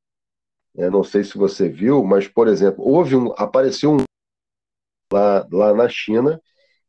é, 0.76 0.90
não 0.90 1.04
sei 1.04 1.24
se 1.24 1.38
você 1.38 1.68
viu, 1.68 2.04
mas, 2.04 2.28
por 2.28 2.48
exemplo, 2.48 2.88
houve 2.88 3.16
um, 3.16 3.34
apareceu 3.38 3.92
um 3.92 4.07
lá, 5.12 5.48
lá 5.52 5.74
na 5.74 5.89
China, 5.89 6.41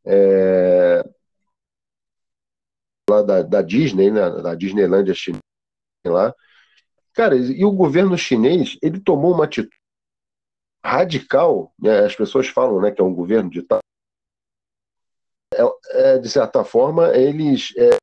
é, 0.05 1.03
lá 3.09 3.23
da, 3.23 3.43
da 3.43 3.63
Disney, 3.63 4.11
né, 4.11 4.31
da 4.43 4.55
Disneylandia 4.55 5.15
chinesa 5.15 5.43
lá, 6.05 6.35
cara, 7.13 7.37
e 7.37 7.65
o 7.65 7.73
governo 7.73 8.17
chinês, 8.17 8.77
ele 8.83 9.01
tomou 9.01 9.35
uma 9.35 9.45
atitude 9.45 9.77
radical, 10.85 11.73
né, 11.79 12.05
as 12.05 12.15
pessoas 12.15 12.49
falam 12.49 12.81
né, 12.81 12.91
que 12.91 13.01
é 13.01 13.05
um 13.05 13.15
governo 13.15 13.51
de 13.51 13.63
é, 15.55 15.63
é, 15.91 16.19
de 16.19 16.29
certa 16.29 16.65
forma, 16.65 17.17
eles 17.17 17.73
é, 17.77 17.97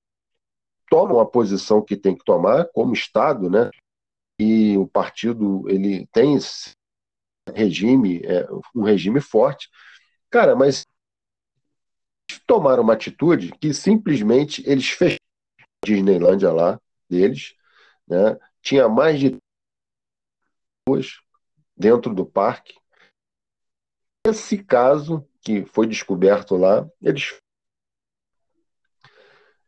tomam 0.90 1.20
a 1.20 1.26
posição 1.26 1.82
que 1.82 1.96
tem 1.96 2.16
que 2.16 2.24
tomar 2.24 2.68
como 2.74 2.94
Estado, 2.94 3.50
né? 3.50 3.70
E 4.40 4.78
o 4.78 4.88
partido 4.88 5.64
ele 5.70 6.08
tem 6.12 6.38
regime, 7.54 8.22
é, 8.26 8.48
um 8.76 8.84
regime 8.84 9.22
forte. 9.22 9.70
Cara, 10.36 10.54
mas 10.54 10.86
tomaram 12.46 12.84
uma 12.84 12.92
atitude 12.92 13.54
que 13.54 13.74
simplesmente 13.74 14.62
eles 14.70 14.90
fecharam 14.90 15.24
a 15.62 15.86
Disneylândia 15.86 16.52
lá 16.52 16.78
deles, 17.10 17.56
né? 18.06 18.38
Tinha 18.62 18.90
mais 18.90 19.18
de 19.18 19.38
duas 20.86 21.22
dentro 21.74 22.14
do 22.14 22.26
parque. 22.26 22.78
Esse 24.28 24.62
caso 24.62 25.26
que 25.40 25.66
foi 25.68 25.88
descoberto 25.88 26.58
lá, 26.58 26.86
eles 27.02 27.40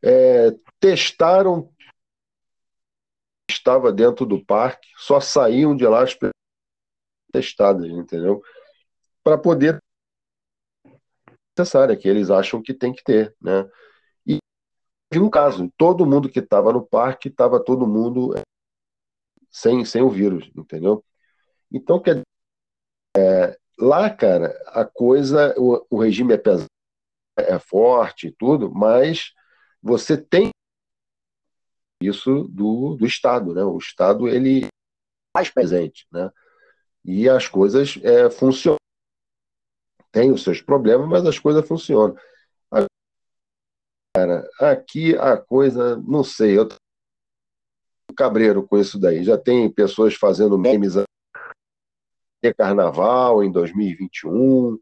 é, 0.03 0.51
testaram 0.81 1.73
estava 3.49 3.93
dentro 3.93 4.25
do 4.25 4.43
parque, 4.43 4.89
só 4.97 5.21
saíam 5.21 5.73
de 5.77 5.87
lá 5.87 6.03
as 6.03 6.13
testadas, 7.31 7.89
entendeu? 7.89 8.43
Para 9.23 9.37
poder 9.37 9.81
necessária 11.57 11.95
que 11.97 12.07
eles 12.07 12.29
acham 12.29 12.61
que 12.61 12.73
tem 12.73 12.93
que 12.93 13.03
ter, 13.03 13.35
né? 13.41 13.69
E 15.13 15.19
um 15.19 15.29
caso, 15.29 15.71
todo 15.77 16.05
mundo 16.05 16.29
que 16.29 16.39
estava 16.39 16.73
no 16.73 16.85
parque 16.85 17.29
estava 17.29 17.63
todo 17.63 17.87
mundo 17.87 18.37
é, 18.37 18.41
sem 19.49 19.85
sem 19.85 20.01
o 20.01 20.09
vírus, 20.09 20.51
entendeu? 20.55 21.03
Então, 21.71 21.99
quer 22.01 22.21
é, 23.15 23.57
lá, 23.79 24.09
cara, 24.09 24.57
a 24.67 24.85
coisa, 24.85 25.55
o, 25.57 25.85
o 25.89 26.01
regime 26.01 26.33
é 26.33 26.37
pesado, 26.37 26.67
é 27.37 27.57
forte 27.57 28.27
e 28.27 28.31
tudo, 28.31 28.69
mas 28.69 29.33
você 29.81 30.17
tem 30.17 30.49
isso 32.01 32.43
do, 32.49 32.95
do 32.95 33.05
Estado, 33.05 33.53
né? 33.53 33.63
O 33.63 33.77
Estado, 33.77 34.27
ele 34.27 34.65
é 34.65 34.69
mais 35.33 35.49
presente, 35.49 36.05
né? 36.11 36.29
E 37.03 37.29
as 37.29 37.47
coisas 37.47 37.97
é, 38.03 38.29
funcionam. 38.29 38.77
Tem 40.11 40.31
os 40.31 40.43
seus 40.43 40.61
problemas, 40.61 41.07
mas 41.07 41.25
as 41.25 41.37
coisas 41.39 41.67
funcionam. 41.67 42.15
Cara, 44.15 44.49
aqui 44.59 45.15
a 45.15 45.37
coisa, 45.37 45.95
não 45.97 46.23
sei, 46.23 46.57
eu 46.57 46.67
cabreiro 48.17 48.67
com 48.67 48.79
isso 48.79 48.99
daí. 48.99 49.23
Já 49.23 49.37
tem 49.37 49.71
pessoas 49.71 50.15
fazendo 50.15 50.57
memes 50.57 50.95
ter 52.41 52.55
carnaval 52.55 53.43
em 53.43 53.51
2021. 53.51 54.79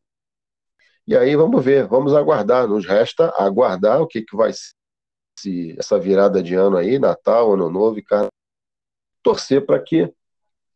E 1.05 1.15
aí 1.15 1.35
vamos 1.35 1.63
ver, 1.63 1.85
vamos 1.85 2.13
aguardar. 2.13 2.67
Nos 2.67 2.85
resta 2.85 3.33
aguardar 3.37 4.01
o 4.01 4.07
que, 4.07 4.21
que 4.21 4.35
vai 4.35 4.51
ser 4.53 5.75
essa 5.77 5.99
virada 5.99 6.41
de 6.41 6.55
ano 6.55 6.77
aí, 6.77 6.97
Natal, 6.97 7.53
Ano 7.53 7.69
Novo 7.69 7.99
e 7.99 8.03
Carnaval. 8.03 8.31
Torcer 9.21 9.65
para 9.65 9.81
que 9.81 10.11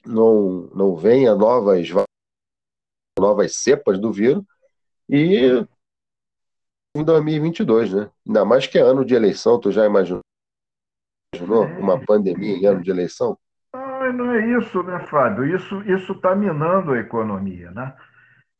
não, 0.06 0.70
não 0.76 0.96
venha 0.96 1.34
novas, 1.36 1.88
novas 3.20 3.56
cepas 3.58 4.00
do 4.00 4.12
vírus 4.12 4.44
e 5.08 5.66
em 6.96 7.04
2022, 7.04 7.94
né? 7.94 8.10
Ainda 8.28 8.46
mais 8.46 8.68
que 8.68 8.78
é 8.78 8.82
ano 8.82 9.06
de 9.06 9.14
eleição, 9.14 9.60
tu 9.60 9.72
já 9.72 9.86
imaginou, 9.86 10.22
imaginou 11.34 11.66
uma 11.80 12.00
pandemia 12.00 12.58
em 12.58 12.66
ano 12.66 12.82
de 12.82 12.90
eleição? 12.90 13.38
Não, 13.74 14.14
não 14.14 14.32
é 14.32 14.46
isso, 14.58 14.82
né, 14.84 15.00
Fábio? 15.08 15.56
Isso 15.56 15.82
isso 15.84 16.14
está 16.14 16.36
minando 16.36 16.94
a 16.94 17.00
economia, 17.00 17.72
né? 17.72 17.96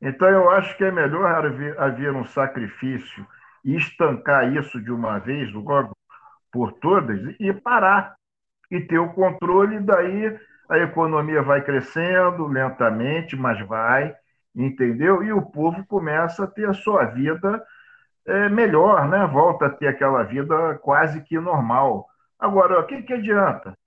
Então 0.02 0.30
eu 0.30 0.50
acho 0.50 0.78
que 0.78 0.84
é 0.84 0.92
melhor 0.92 1.46
haver, 1.46 1.80
haver 1.80 2.14
um 2.14 2.26
sacrifício 2.26 3.26
e 3.66 3.76
estancar 3.76 4.54
isso 4.56 4.82
de 4.82 4.92
uma 4.92 5.20
vez, 5.20 5.52
logo 5.54 5.92
por 6.52 6.72
todas, 6.74 7.36
e 7.40 7.54
parar 7.54 8.16
e 8.72 8.80
ter 8.82 9.00
o 9.00 9.14
controle, 9.14 9.80
daí 9.80 10.40
a 10.70 10.78
economia 10.78 11.42
vai 11.42 11.64
crescendo 11.64 12.46
lentamente, 12.48 13.36
mas 13.36 13.60
vai, 13.68 14.16
entendeu? 14.56 15.24
E 15.24 15.32
o 15.34 15.42
povo 15.42 15.86
começa 15.86 16.44
a 16.44 16.48
ter 16.48 16.68
a 16.70 16.74
sua 16.74 17.06
vida 17.06 17.64
é, 18.26 18.50
melhor, 18.50 19.08
né? 19.08 19.26
Volta 19.28 19.68
a 19.68 19.70
ter 19.70 19.88
aquela 19.88 20.24
vida 20.24 20.78
quase 20.80 21.22
que 21.24 21.40
normal. 21.40 22.08
Agora, 22.40 22.80
o 22.80 22.86
que, 22.86 23.02
que 23.04 23.14
adianta? 23.14 23.78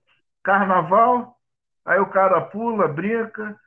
Carnaval, 0.43 1.37
aí 1.85 1.99
o 1.99 2.07
cara 2.09 2.41
pula, 2.41 2.87
brinca, 2.87 3.57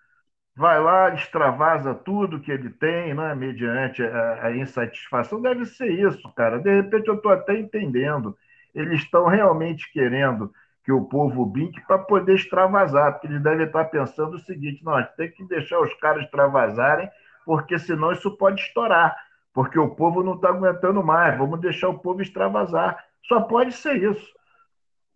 vai 0.57 0.81
lá, 0.81 1.15
extravasa 1.15 1.95
tudo 1.95 2.41
que 2.41 2.51
ele 2.51 2.71
tem, 2.71 3.15
né? 3.15 3.35
mediante 3.35 4.03
a, 4.03 4.47
a 4.47 4.57
insatisfação. 4.57 5.41
Deve 5.43 5.67
ser 5.67 5.91
isso, 5.91 6.33
cara. 6.35 6.59
De 6.59 6.75
repente 6.75 7.09
eu 7.09 7.17
estou 7.17 7.33
até 7.33 7.59
entendendo. 7.59 8.37
Eles 8.75 9.03
estão 9.03 9.27
realmente 9.27 9.91
querendo 9.93 10.53
que 10.87 10.93
o 10.93 11.05
povo 11.05 11.45
brinque 11.45 11.85
para 11.85 11.99
poder 11.99 12.37
extravasar, 12.37 13.13
porque 13.13 13.27
eles 13.27 13.43
devem 13.43 13.67
estar 13.67 13.87
pensando 13.87 14.37
o 14.37 14.39
seguinte: 14.39 14.85
nós 14.85 15.05
tem 15.17 15.29
que 15.33 15.43
deixar 15.43 15.81
os 15.81 15.93
caras 15.95 16.23
extravasarem, 16.23 17.11
porque 17.45 17.77
senão 17.77 18.13
isso 18.13 18.37
pode 18.37 18.61
estourar, 18.61 19.17
porque 19.53 19.77
o 19.81 19.91
povo 19.91 20.23
não 20.23 20.35
está 20.35 20.51
aguentando 20.51 21.03
mais, 21.03 21.37
vamos 21.37 21.61
deixar 21.61 21.89
o 21.89 21.99
povo 21.99 22.23
extravasar. 22.23 23.05
Só 23.25 23.41
pode 23.41 23.73
ser 23.73 23.97
isso. 23.97 24.33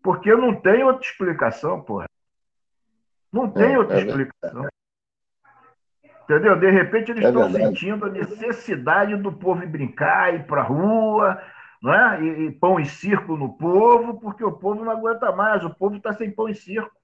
Porque 0.02 0.34
não 0.34 0.56
tem 0.56 0.82
outra 0.82 1.06
explicação, 1.06 1.80
porra. 1.80 2.06
Não 3.32 3.48
tem 3.48 3.74
é, 3.74 3.78
outra 3.78 4.00
é 4.00 4.04
explicação. 4.04 4.66
Entendeu? 6.24 6.58
De 6.58 6.68
repente 6.68 7.12
eles 7.12 7.24
é 7.24 7.28
estão 7.28 7.48
sentindo 7.52 8.06
a 8.06 8.10
necessidade 8.10 9.14
do 9.14 9.30
povo 9.30 9.64
brincar, 9.68 10.34
ir 10.34 10.46
para 10.46 10.62
a 10.62 10.64
rua, 10.64 11.40
né? 11.82 12.22
E, 12.22 12.46
e, 12.46 12.52
pão 12.52 12.78
e 12.78 12.86
circo 12.86 13.36
no 13.36 13.56
povo, 13.56 14.20
porque 14.20 14.44
o 14.44 14.52
povo 14.52 14.84
não 14.84 14.92
aguenta 14.92 15.32
mais, 15.32 15.64
o 15.64 15.74
povo 15.74 15.96
está 15.96 16.12
sem 16.12 16.30
pão 16.30 16.48
e 16.48 16.54
circo. 16.54 16.94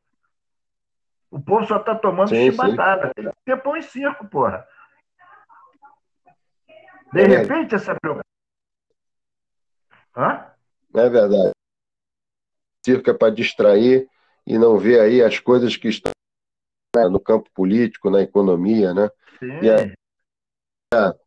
O 1.30 1.40
povo 1.40 1.66
só 1.66 1.78
está 1.78 1.94
tomando 1.94 2.28
sim, 2.28 2.50
chibatada. 2.50 3.08
Sim. 3.08 3.12
Tem 3.14 3.24
que 3.24 3.36
ter 3.44 3.62
pão 3.62 3.76
e 3.76 3.82
circo, 3.82 4.26
porra. 4.28 4.66
De 7.12 7.20
é 7.20 7.26
repente, 7.26 7.74
essa 7.74 7.94
preocupação. 7.94 8.26
Hã? 10.16 10.46
É 10.94 11.08
verdade. 11.08 11.52
Circo 12.84 13.10
é 13.10 13.14
para 13.14 13.34
distrair 13.34 14.08
e 14.46 14.58
não 14.58 14.78
ver 14.78 15.00
aí 15.00 15.22
as 15.22 15.38
coisas 15.38 15.76
que 15.76 15.88
estão 15.88 16.12
no 17.10 17.20
campo 17.20 17.50
político, 17.52 18.08
na 18.08 18.22
economia, 18.22 18.94
né? 18.94 19.10
Sim. 19.38 19.60
E 19.60 19.70
aí, 19.70 19.92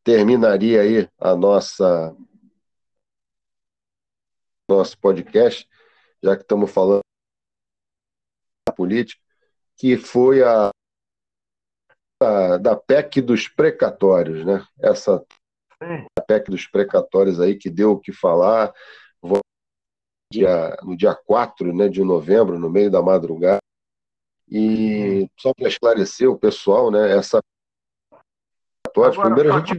terminaria 0.03 0.81
aí 0.81 1.09
a 1.19 1.35
nossa 1.35 2.15
nosso 4.69 4.97
podcast, 4.99 5.67
já 6.21 6.35
que 6.35 6.43
estamos 6.43 6.71
falando 6.71 7.01
da 8.67 8.73
política, 8.73 9.21
que 9.75 9.97
foi 9.97 10.43
a, 10.43 10.69
a 12.21 12.57
da 12.57 12.75
PEC 12.75 13.21
dos 13.21 13.47
precatórios, 13.47 14.45
né? 14.45 14.65
Essa 14.79 15.23
a 15.81 16.21
PEC 16.21 16.51
dos 16.51 16.67
precatórios 16.67 17.39
aí 17.39 17.55
que 17.55 17.69
deu 17.69 17.91
o 17.91 17.99
que 17.99 18.11
falar 18.11 18.73
dia, 20.31 20.77
no 20.83 20.95
dia 20.95 21.15
4 21.15 21.73
né, 21.75 21.89
de 21.89 22.03
novembro, 22.03 22.59
no 22.59 22.69
meio 22.69 22.91
da 22.91 23.01
madrugada. 23.01 23.59
E 24.47 25.29
só 25.37 25.53
para 25.53 25.67
esclarecer 25.67 26.29
o 26.29 26.37
pessoal, 26.37 26.91
né, 26.91 27.17
essa 27.17 27.39
Agora, 28.95 29.21
primeiro 29.21 29.53
a 29.53 29.59
gente 29.59 29.77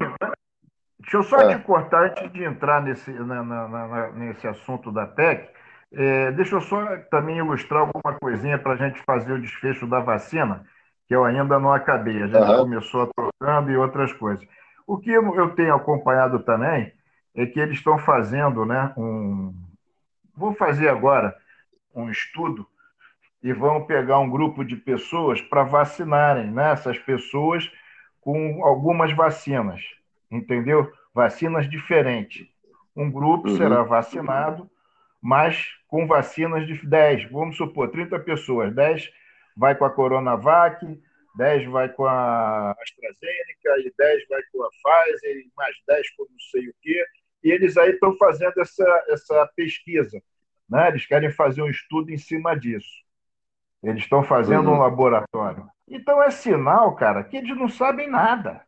Deixa 1.00 1.16
eu 1.16 1.22
só 1.22 1.38
é. 1.38 1.56
te 1.56 1.62
cortar 1.64 2.10
antes 2.10 2.30
de 2.30 2.44
entrar 2.44 2.82
nesse, 2.82 3.10
na, 3.10 3.42
na, 3.42 3.68
na, 3.68 4.12
nesse 4.12 4.46
assunto 4.46 4.92
da 4.92 5.06
PEC. 5.06 5.48
É, 5.92 6.30
deixa 6.32 6.56
eu 6.56 6.60
só 6.60 6.96
também 7.10 7.38
ilustrar 7.38 7.80
alguma 7.80 8.18
coisinha 8.18 8.58
para 8.58 8.74
a 8.74 8.76
gente 8.76 9.02
fazer 9.02 9.32
o 9.32 9.40
desfecho 9.40 9.86
da 9.86 9.98
vacina, 10.00 10.64
que 11.08 11.14
eu 11.14 11.24
ainda 11.24 11.58
não 11.58 11.72
acabei. 11.72 12.22
A 12.22 12.26
gente 12.26 12.36
uhum. 12.36 12.58
começou 12.58 13.02
a 13.02 13.06
trocando 13.06 13.70
e 13.70 13.76
outras 13.76 14.12
coisas. 14.12 14.46
O 14.86 14.98
que 14.98 15.10
eu 15.10 15.54
tenho 15.54 15.74
acompanhado 15.74 16.40
também 16.40 16.92
é 17.34 17.46
que 17.46 17.58
eles 17.58 17.78
estão 17.78 17.98
fazendo 17.98 18.66
né, 18.66 18.92
um. 18.96 19.54
Vou 20.36 20.52
fazer 20.54 20.88
agora 20.88 21.34
um 21.94 22.10
estudo 22.10 22.66
e 23.42 23.52
vão 23.52 23.86
pegar 23.86 24.18
um 24.18 24.28
grupo 24.28 24.64
de 24.64 24.76
pessoas 24.76 25.40
para 25.40 25.62
vacinarem 25.62 26.50
né, 26.50 26.72
essas 26.72 26.98
pessoas 26.98 27.70
com 28.20 28.64
algumas 28.64 29.12
vacinas 29.12 29.80
entendeu? 30.30 30.90
Vacinas 31.14 31.68
diferentes. 31.68 32.46
Um 32.94 33.10
grupo 33.10 33.48
uhum. 33.48 33.56
será 33.56 33.82
vacinado, 33.82 34.70
mas 35.20 35.68
com 35.88 36.06
vacinas 36.06 36.66
de 36.66 36.86
10, 36.86 37.30
vamos 37.30 37.56
supor, 37.56 37.90
30 37.90 38.18
pessoas, 38.20 38.74
10 38.74 39.10
vai 39.56 39.74
com 39.74 39.84
a 39.84 39.90
Coronavac, 39.90 40.86
10 41.36 41.70
vai 41.70 41.88
com 41.88 42.04
a 42.06 42.72
AstraZeneca, 42.72 43.86
e 43.86 43.92
10 43.96 44.28
vai 44.28 44.42
com 44.52 44.62
a 44.62 44.68
Pfizer, 44.70 45.36
e 45.36 45.50
mais 45.56 45.76
10 45.86 46.10
com 46.16 46.24
não 46.24 46.40
sei 46.50 46.68
o 46.68 46.74
quê. 46.80 47.04
E 47.42 47.50
eles 47.50 47.76
aí 47.76 47.90
estão 47.90 48.16
fazendo 48.16 48.60
essa, 48.60 49.04
essa 49.08 49.50
pesquisa. 49.56 50.22
Né? 50.68 50.88
Eles 50.88 51.06
querem 51.06 51.30
fazer 51.30 51.62
um 51.62 51.70
estudo 51.70 52.10
em 52.10 52.18
cima 52.18 52.54
disso. 52.54 53.04
Eles 53.82 54.02
estão 54.02 54.22
fazendo 54.22 54.68
uhum. 54.68 54.76
um 54.76 54.80
laboratório. 54.80 55.66
Então 55.88 56.22
é 56.22 56.30
sinal, 56.30 56.94
cara, 56.94 57.24
que 57.24 57.36
eles 57.36 57.56
não 57.56 57.68
sabem 57.68 58.08
nada. 58.08 58.64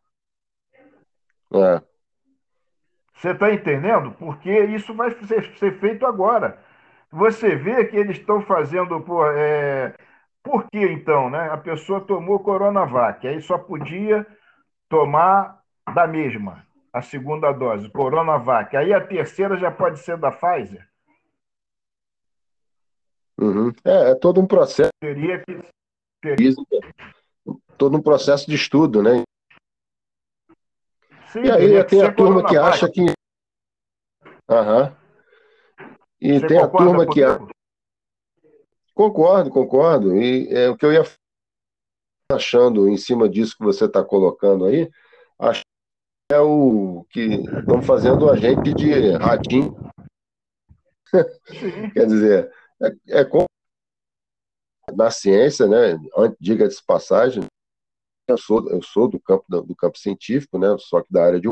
É. 1.55 1.83
Você 3.15 3.31
está 3.31 3.53
entendendo? 3.53 4.13
Porque 4.13 4.51
isso 4.65 4.95
vai 4.95 5.11
ser, 5.13 5.57
ser, 5.57 5.79
feito 5.79 6.05
agora. 6.05 6.59
Você 7.11 7.55
vê 7.55 7.85
que 7.85 7.97
eles 7.97 8.19
estão 8.19 8.43
fazendo. 8.43 9.01
Por, 9.01 9.33
é... 9.37 9.95
por 10.43 10.69
que 10.71 10.79
então? 10.79 11.31
Né? 11.31 11.51
A 11.51 11.57
pessoa 11.57 12.01
tomou 12.01 12.41
Coronavac, 12.41 13.27
aí 13.27 13.41
só 13.41 13.59
podia 13.59 14.27
tomar 14.89 15.63
da 15.95 16.07
mesma, 16.07 16.67
a 16.93 17.01
segunda 17.01 17.53
dose, 17.53 17.89
Coronavac. 17.91 18.77
Aí 18.77 18.93
a 18.93 19.01
terceira 19.01 19.57
já 19.57 19.71
pode 19.71 19.99
ser 20.01 20.17
da 20.17 20.31
Pfizer. 20.31 20.87
Uhum. 23.41 23.73
É, 23.85 24.11
é, 24.11 24.15
todo 24.15 24.41
um 24.41 24.47
processo. 24.47 24.91
Teria 25.01 25.39
que. 25.45 25.61
Teria... 26.21 26.53
Todo 27.77 27.97
um 27.97 28.03
processo 28.03 28.49
de 28.49 28.55
estudo, 28.55 29.03
né? 29.03 29.23
Sim, 31.33 31.45
e 31.45 31.51
aí 31.51 31.85
tem 31.85 32.03
a 32.03 32.13
turma 32.13 32.47
que 32.47 32.57
acha 32.57 32.91
que. 32.91 33.07
Aham. 34.49 34.95
E 36.21 36.39
Você 36.39 36.47
tem 36.47 36.59
a 36.59 36.69
turma 36.69 37.07
que. 37.07 37.25
acha. 37.25 37.47
Concordo, 38.95 39.51
concordo. 39.51 40.15
E 40.15 40.53
é 40.53 40.69
o 40.69 40.77
que 40.77 40.85
eu 40.85 40.93
ia 40.93 41.03
achando 42.31 42.89
em 42.89 42.97
cima 42.97 43.29
disso 43.29 43.57
que 43.57 43.65
você 43.65 43.87
está 43.87 44.05
colocando 44.05 44.67
aí, 44.67 44.91
acho 45.39 45.61
que 45.61 46.35
é 46.35 46.41
o 46.41 47.07
que 47.11 47.21
estão 47.59 47.83
fazendo 47.83 48.29
a 48.29 48.37
gente 48.37 48.73
de 48.75 49.13
ratinho. 49.13 49.75
Quer 51.95 52.07
dizer, 52.07 52.53
é, 52.83 53.21
é 53.21 53.25
como 53.25 53.45
na 54.95 55.11
ciência, 55.11 55.67
né? 55.67 55.99
Diga-se 56.41 56.85
passagem, 56.85 57.45
eu 58.29 58.39
sou, 58.39 58.71
eu 58.71 58.83
sou 58.83 59.09
do 59.09 59.21
campo 59.21 59.45
do 59.49 59.75
campo 59.75 59.99
científico, 59.99 60.59
né? 60.59 60.69
Só 60.79 61.03
que 61.03 61.13
da 61.13 61.25
área 61.25 61.41
de 61.41 61.49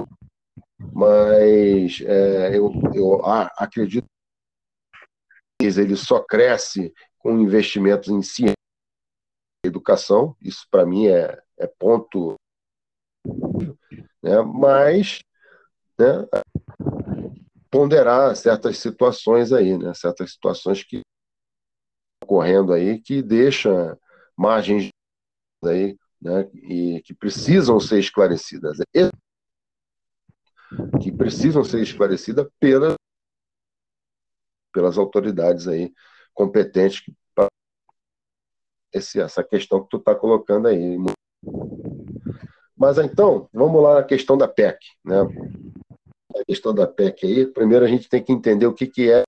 mas 0.92 2.00
é, 2.00 2.56
eu, 2.56 2.72
eu 2.94 3.20
acredito 3.24 4.06
que 5.60 5.66
ele 5.66 5.94
só 5.94 6.22
cresce 6.22 6.92
com 7.18 7.38
investimentos 7.38 8.08
em 8.08 8.22
ciência 8.22 8.54
e 9.64 9.68
educação. 9.68 10.34
Isso 10.40 10.66
para 10.70 10.86
mim 10.86 11.06
é, 11.06 11.38
é 11.58 11.66
ponto, 11.66 12.34
né? 14.22 14.40
Mas 14.42 15.20
né, 15.98 16.26
ponderar 17.70 18.34
certas 18.34 18.78
situações 18.78 19.52
aí, 19.52 19.76
né? 19.76 19.92
Certas 19.94 20.32
situações 20.32 20.82
que 20.82 21.02
ocorrendo 22.24 22.72
aí 22.72 23.00
que 23.00 23.22
deixa 23.22 23.98
margens 24.36 24.88
aí 25.64 25.98
né, 26.20 26.48
e 26.54 27.00
que 27.02 27.14
precisam 27.14 27.80
ser 27.80 27.98
esclarecidas. 27.98 28.78
Que 31.02 31.10
precisam 31.10 31.64
ser 31.64 31.82
esclarecidas 31.82 32.46
pela, 32.58 32.94
pelas 34.72 34.98
autoridades 34.98 35.66
aí 35.66 35.92
competentes 36.34 37.02
esse, 38.92 39.20
essa 39.20 39.42
questão 39.42 39.82
que 39.82 39.88
tu 39.88 39.96
está 39.98 40.14
colocando 40.14 40.68
aí. 40.68 40.96
Mas 42.76 42.98
então, 42.98 43.48
vamos 43.52 43.82
lá 43.82 43.96
na 43.96 44.04
questão 44.04 44.36
da 44.36 44.48
PEC. 44.48 44.78
Né? 45.04 45.16
A 46.36 46.44
questão 46.44 46.74
da 46.74 46.86
PEC 46.86 47.26
aí, 47.26 47.46
primeiro 47.46 47.84
a 47.84 47.88
gente 47.88 48.08
tem 48.08 48.22
que 48.22 48.32
entender 48.32 48.66
o 48.66 48.74
que, 48.74 48.86
que 48.86 49.10
é, 49.10 49.22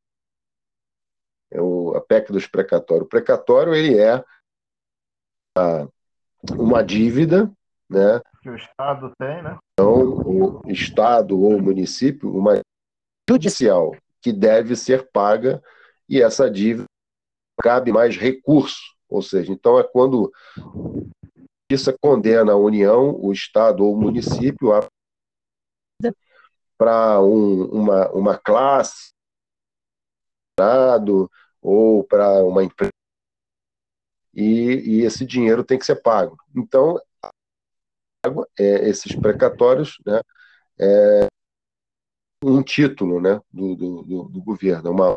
é 1.51 1.61
o, 1.61 1.95
a 1.95 2.01
PEC 2.01 2.33
dos 2.33 2.47
precatórios. 2.47 3.07
O 3.07 3.09
precatório 3.09 3.75
ele 3.75 3.99
é 3.99 4.25
a, 5.57 5.87
uma 6.59 6.83
dívida 6.83 7.51
né? 7.93 8.21
que 8.43 8.51
o 8.51 8.57
Estado 8.57 9.13
tem, 9.19 9.43
né? 9.43 9.59
Então, 9.73 10.03
o 10.27 10.71
Estado 10.71 11.41
ou 11.41 11.57
o 11.57 11.63
município, 11.63 12.35
uma 12.35 12.61
judicial 13.29 13.95
que 14.21 14.33
deve 14.33 14.75
ser 14.75 15.09
paga 15.13 15.63
e 16.09 16.21
essa 16.21 16.51
dívida 16.51 16.87
cabe 17.63 17.93
mais 17.93 18.17
recurso, 18.17 18.81
ou 19.09 19.23
seja, 19.23 19.53
então 19.53 19.79
é 19.79 19.85
quando 19.85 20.33
isso 21.71 21.95
condena 22.01 22.53
a 22.53 22.57
União, 22.57 23.15
o 23.15 23.33
Estado 23.33 23.85
ou 23.85 23.95
o 23.95 24.01
município 24.01 24.71
para 26.77 27.21
um, 27.21 27.65
uma, 27.67 28.11
uma 28.11 28.39
classe 28.39 29.13
ou 31.61 32.05
para 32.05 32.43
uma 32.45 32.65
empresa 32.65 32.93
e, 34.35 35.01
e, 35.01 35.03
esse 35.03 35.25
dinheiro 35.27 35.65
tem 35.65 35.79
que 35.79 35.87
ser 35.87 35.97
pago. 36.03 36.37
Então, 36.55 37.01
é, 38.59 38.89
esses 38.89 39.15
precatórios, 39.15 39.99
né, 40.07 40.21
é 40.79 41.27
um 42.45 42.63
título, 42.63 43.21
né, 43.21 43.41
do, 43.51 43.75
do, 43.75 44.03
do, 44.29 44.43
governo, 44.43 44.91
uma 44.91 45.15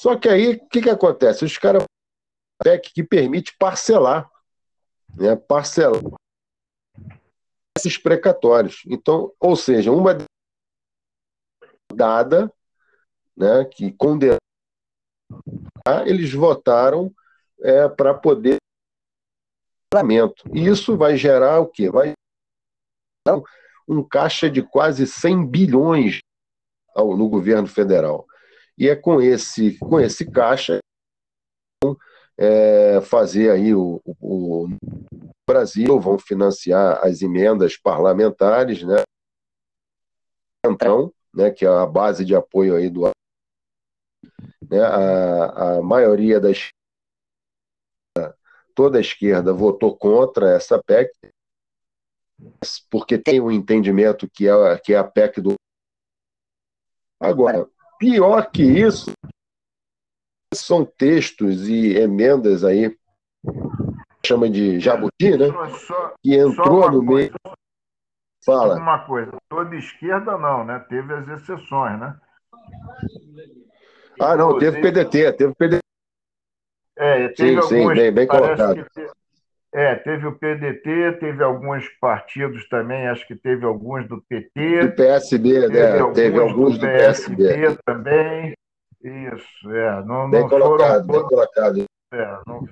só 0.00 0.18
que 0.18 0.30
aí, 0.30 0.54
o 0.54 0.68
que, 0.68 0.80
que 0.80 0.88
acontece? 0.88 1.44
Os 1.44 1.58
caras 1.58 1.84
PEC 2.64 2.94
que 2.94 3.04
permite 3.04 3.54
parcelar, 3.58 4.30
né, 5.14 5.36
parcelar 5.36 6.00
esses 7.76 7.98
precatórios. 7.98 8.82
Então, 8.86 9.30
ou 9.38 9.54
seja, 9.54 9.92
uma 9.92 10.16
dada, 11.94 12.50
né, 13.36 13.64
que 13.66 13.92
condenou, 13.92 14.38
eles 16.06 16.32
votaram 16.32 17.12
é, 17.62 17.88
para 17.88 18.14
poder 18.14 18.56
e 20.54 20.68
isso 20.68 20.96
vai 20.96 21.16
gerar 21.16 21.58
o 21.58 21.66
quê? 21.66 21.90
Vai 21.90 22.12
gerar 23.26 23.42
um 23.88 24.04
caixa 24.04 24.48
de 24.48 24.62
quase 24.62 25.04
100 25.04 25.46
bilhões 25.46 26.20
no 26.96 27.28
governo 27.28 27.66
federal. 27.66 28.24
E 28.78 28.88
é 28.88 28.94
com 28.94 29.20
esse, 29.20 29.76
com 29.78 29.98
esse 29.98 30.30
caixa 30.30 30.78
é, 32.38 33.00
fazer 33.02 33.50
aí 33.50 33.74
o, 33.74 34.00
o, 34.04 34.66
o, 34.66 34.68
Brasil, 35.46 35.98
vão 36.00 36.16
financiar 36.16 37.04
as 37.04 37.20
emendas 37.20 37.76
parlamentares, 37.76 38.84
né? 38.84 39.02
Então, 40.64 41.12
né, 41.34 41.50
que 41.50 41.66
é 41.66 41.68
a 41.68 41.84
base 41.84 42.24
de 42.24 42.34
apoio 42.34 42.76
aí 42.76 42.88
do 42.88 43.10
né, 44.70 44.80
a, 44.80 45.78
a 45.78 45.82
maioria 45.82 46.40
das 46.40 46.70
toda 48.74 48.98
a 48.98 49.00
esquerda 49.00 49.52
votou 49.52 49.96
contra 49.96 50.56
essa 50.56 50.82
PEC, 50.82 51.10
porque 52.90 53.18
tem 53.18 53.40
um 53.40 53.50
entendimento 53.50 54.28
que 54.30 54.48
é, 54.48 54.78
que 54.78 54.94
é 54.94 54.98
a 54.98 55.04
PEC 55.04 55.40
do. 55.40 55.54
Agora, 57.20 57.68
pior 57.98 58.50
que 58.50 58.62
isso, 58.62 59.12
são 60.54 60.84
textos 60.84 61.68
e 61.68 61.96
emendas 61.96 62.64
aí, 62.64 62.96
chama 64.24 64.48
de 64.48 64.80
jabuti, 64.80 65.36
né? 65.36 65.46
Que 66.22 66.36
entrou 66.36 66.90
no 66.90 67.02
meio. 67.02 67.34
Fala. 68.42 68.76
Uma 68.76 69.04
coisa, 69.04 69.36
toda 69.50 69.76
esquerda 69.76 70.38
não, 70.38 70.64
né? 70.64 70.78
Teve 70.88 71.12
as 71.12 71.28
exceções, 71.28 72.00
né? 72.00 72.18
Ah, 74.20 74.36
não, 74.36 74.58
teve 74.58 74.80
PDT, 74.80 75.32
teve 75.32 75.54
PDT. 75.54 75.80
É, 76.98 77.28
teve 77.28 77.36
sim, 77.36 77.56
alguns, 77.56 77.68
sim, 77.68 77.94
bem, 77.94 78.12
bem 78.12 78.26
colocado. 78.26 78.86
é, 79.72 79.94
teve 79.94 80.26
o 80.26 80.38
PDT, 80.38 81.12
teve 81.18 81.42
alguns 81.42 81.88
partidos 81.98 82.68
também, 82.68 83.08
acho 83.08 83.26
que 83.26 83.34
teve 83.34 83.64
alguns 83.64 84.06
do 84.06 84.22
PT. 84.28 84.88
Do 84.88 84.92
PSB, 84.94 85.60
teve, 85.60 85.68
né? 85.68 85.98
Alguns 85.98 86.14
teve 86.14 86.38
alguns 86.38 86.78
do, 86.78 86.80
do 86.80 86.86
PSB, 86.86 87.36
PSB. 87.36 87.78
também. 87.86 88.52
Isso, 89.02 89.70
é. 89.70 90.04
Não, 90.04 90.30
bem 90.30 90.42
não 90.42 90.48
colocado, 90.50 91.06
foram 91.06 91.20
bem 91.20 91.28
colocado. 91.28 91.84
É, 92.12 92.38
não, 92.46 92.68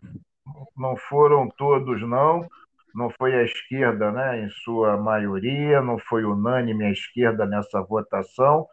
não 0.76 0.96
foram 0.96 1.48
todos, 1.56 2.02
não. 2.02 2.46
Não 2.94 3.10
foi 3.10 3.34
a 3.34 3.44
esquerda, 3.44 4.10
né, 4.10 4.44
em 4.44 4.50
sua 4.50 4.96
maioria, 4.96 5.80
não 5.80 5.98
foi 5.98 6.24
unânime 6.24 6.84
a 6.84 6.90
esquerda 6.90 7.46
nessa 7.46 7.80
votação, 7.80 8.66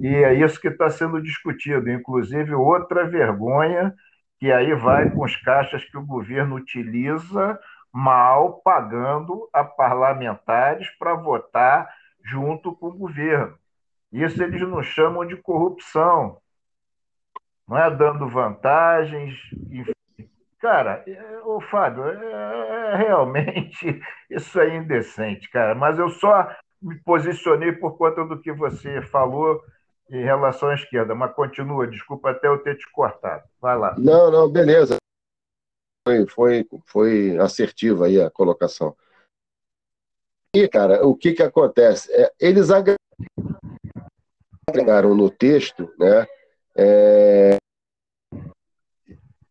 e 0.00 0.08
é 0.08 0.34
isso 0.34 0.60
que 0.60 0.68
está 0.68 0.90
sendo 0.90 1.20
discutido. 1.20 1.90
Inclusive, 1.90 2.54
outra 2.54 3.06
vergonha 3.06 3.94
que 4.38 4.52
aí 4.52 4.72
vai 4.74 5.10
com 5.10 5.24
os 5.24 5.36
caixas 5.36 5.84
que 5.84 5.96
o 5.96 6.06
governo 6.06 6.56
utiliza 6.56 7.58
mal, 7.92 8.60
pagando 8.62 9.48
a 9.52 9.64
parlamentares 9.64 10.88
para 10.98 11.14
votar 11.14 11.88
junto 12.24 12.74
com 12.76 12.88
o 12.88 12.96
governo. 12.96 13.58
Isso 14.12 14.42
eles 14.42 14.60
não 14.62 14.82
chamam 14.82 15.26
de 15.26 15.36
corrupção, 15.36 16.40
não 17.66 17.76
é 17.76 17.90
dando 17.90 18.28
vantagens. 18.28 19.34
Enfim. 19.70 19.92
Cara, 20.60 21.04
o 21.44 21.60
Fábio, 21.60 22.04
é, 22.04 22.92
é, 22.92 22.96
realmente 22.96 24.00
isso 24.30 24.58
é 24.60 24.76
indecente, 24.76 25.50
cara. 25.50 25.74
Mas 25.74 25.98
eu 25.98 26.08
só 26.08 26.48
me 26.80 26.96
posicionei 27.02 27.72
por 27.72 27.96
conta 27.98 28.24
do 28.24 28.40
que 28.40 28.52
você 28.52 29.02
falou 29.02 29.60
em 30.10 30.22
relação 30.22 30.70
à 30.70 30.74
esquerda, 30.74 31.14
mas 31.14 31.34
continua, 31.34 31.86
desculpa 31.86 32.30
até 32.30 32.48
eu 32.48 32.62
ter 32.62 32.76
te 32.76 32.90
cortado. 32.92 33.44
Vai 33.60 33.76
lá. 33.78 33.94
Não, 33.98 34.30
não, 34.30 34.50
beleza. 34.50 34.96
Foi, 36.06 36.26
foi, 36.26 36.66
foi 36.86 37.38
assertiva 37.38 38.06
aí 38.06 38.20
a 38.20 38.30
colocação. 38.30 38.96
E, 40.54 40.66
cara, 40.66 41.06
o 41.06 41.14
que 41.14 41.32
que 41.34 41.42
acontece? 41.42 42.10
É, 42.12 42.32
eles 42.40 42.70
agregaram 44.70 45.14
no 45.14 45.28
texto, 45.30 45.92
né, 45.98 46.26
é, 46.74 47.56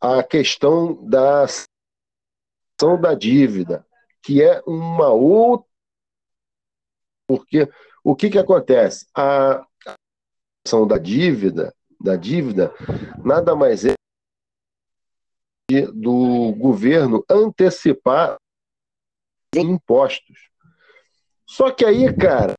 a 0.02 0.24
questão 0.24 1.06
da 1.08 1.46
da 3.02 3.15
dívida, 3.15 3.84
que 4.22 4.43
é 4.43 4.62
uma 4.67 5.10
outra 5.10 5.67
porque 7.28 7.70
o 8.04 8.15
que 8.15 8.30
que 8.30 8.39
acontece? 8.39 9.06
A, 9.13 9.67
da 10.88 10.98
dívida, 10.98 11.74
da 12.00 12.16
dívida, 12.16 12.74
nada 13.24 13.56
mais 13.56 13.86
é 13.86 13.94
do 15.94 16.54
governo 16.54 17.26
antecipar 17.30 18.38
impostos. 19.56 20.50
Só 21.46 21.72
que 21.72 21.86
aí, 21.86 22.14
cara, 22.16 22.54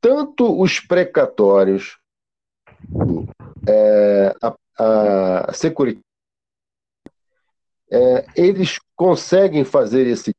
tanto 0.00 0.60
os 0.60 0.80
precatórios, 0.80 1.98
é, 3.68 4.34
a, 4.42 4.56
a 4.78 5.52
é, 7.92 8.24
eles 8.36 8.78
conseguem 8.96 9.64
fazer 9.64 10.06
esse 10.06 10.32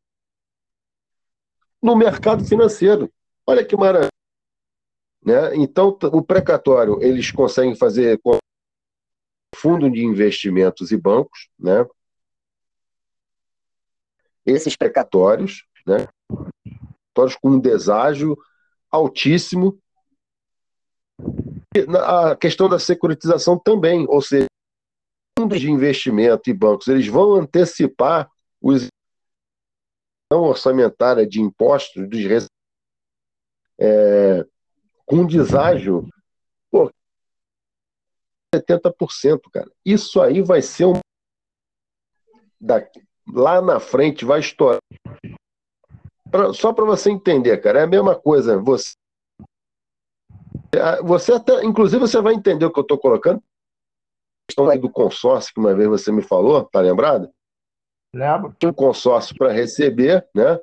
no 1.81 1.95
mercado 1.95 2.45
financeiro. 2.45 3.11
Olha 3.45 3.65
que 3.65 3.75
maravilha. 3.75 4.10
Né? 5.23 5.55
Então, 5.55 5.97
o 6.11 6.21
precatório 6.21 7.01
eles 7.01 7.31
conseguem 7.31 7.75
fazer 7.75 8.19
com 8.21 8.37
fundo 9.55 9.89
de 9.89 10.03
investimentos 10.03 10.91
e 10.91 10.97
bancos, 10.97 11.49
né? 11.59 11.85
Esses 14.43 14.75
precatórios, 14.75 15.65
né? 15.85 16.07
Precatórios 17.13 17.35
com 17.39 17.49
um 17.51 17.59
deságio 17.59 18.35
altíssimo. 18.89 19.79
E 21.75 21.85
a 21.97 22.35
questão 22.35 22.67
da 22.67 22.79
securitização 22.79 23.59
também, 23.59 24.05
ou 24.09 24.21
seja, 24.21 24.47
fundos 25.37 25.61
de 25.61 25.69
investimento 25.69 26.49
e 26.49 26.53
bancos, 26.53 26.87
eles 26.87 27.07
vão 27.07 27.35
antecipar 27.35 28.29
os 28.59 28.87
orçamentária 30.33 31.27
de 31.27 31.41
impostos 31.41 32.07
dos 32.09 32.47
é, 33.79 34.45
com 35.11 35.27
deságio, 35.27 36.07
pô, 36.71 36.89
70%, 38.55 39.41
cara. 39.51 39.69
Isso 39.85 40.21
aí 40.21 40.41
vai 40.41 40.61
ser 40.61 40.85
um. 40.85 40.93
Daqui, 42.57 43.03
lá 43.27 43.61
na 43.61 43.81
frente 43.81 44.23
vai 44.23 44.39
estourar. 44.39 44.79
Pra, 46.31 46.53
só 46.53 46.71
para 46.71 46.85
você 46.85 47.11
entender, 47.11 47.57
cara, 47.57 47.79
é 47.79 47.83
a 47.83 47.87
mesma 47.87 48.17
coisa. 48.17 48.57
Você, 48.59 48.93
você 51.03 51.33
até, 51.33 51.61
inclusive, 51.65 51.99
você 51.99 52.21
vai 52.21 52.33
entender 52.33 52.65
o 52.65 52.71
que 52.71 52.79
eu 52.79 52.83
estou 52.83 52.97
colocando. 52.97 53.43
questão 54.49 54.69
aí 54.69 54.79
do 54.79 54.89
consórcio 54.89 55.53
que 55.53 55.59
uma 55.59 55.75
vez 55.75 55.89
você 55.89 56.09
me 56.09 56.21
falou, 56.21 56.63
tá 56.63 56.79
lembrado? 56.79 57.29
Lembro. 58.15 58.55
Um 58.63 58.71
consórcio 58.71 59.35
para 59.35 59.51
receber, 59.51 60.25
né? 60.33 60.57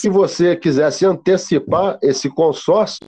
Se 0.00 0.08
você 0.08 0.56
quisesse 0.56 1.04
antecipar 1.04 1.98
esse 2.00 2.30
consórcio, 2.30 3.06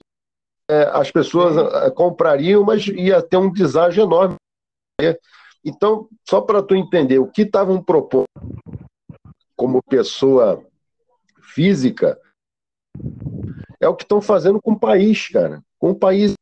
é, 0.69 0.83
as 0.93 1.09
pessoas 1.09 1.57
é, 1.57 1.89
comprariam, 1.89 2.63
mas 2.63 2.85
ia 2.85 3.19
ter 3.19 3.37
um 3.37 3.51
deságio 3.51 4.03
enorme. 4.03 4.35
Então, 5.65 6.07
só 6.29 6.39
para 6.39 6.61
tu 6.61 6.75
entender, 6.75 7.17
o 7.17 7.25
que 7.25 7.41
estavam 7.41 7.83
propondo 7.83 8.27
como 9.55 9.81
pessoa 9.81 10.63
física 11.41 12.21
é 13.81 13.87
o 13.87 13.95
que 13.95 14.03
estão 14.03 14.21
fazendo 14.21 14.61
com 14.61 14.73
o 14.73 14.79
país, 14.79 15.27
cara. 15.29 15.63
Com 15.79 15.89
o 15.89 15.95
país. 15.95 16.35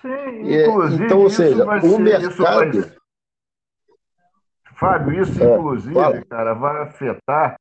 Sim, 0.00 0.08
é, 0.08 0.68
inclusive. 0.68 1.04
então, 1.04 1.20
ou 1.22 1.28
seja, 1.28 1.64
o 1.64 1.80
ser, 1.80 1.98
mercado. 1.98 3.02
Fábio, 4.76 5.22
isso, 5.22 5.42
é, 5.42 5.56
inclusive, 5.56 6.24
cara, 6.26 6.54
vai 6.54 6.82
afetar 6.82 7.56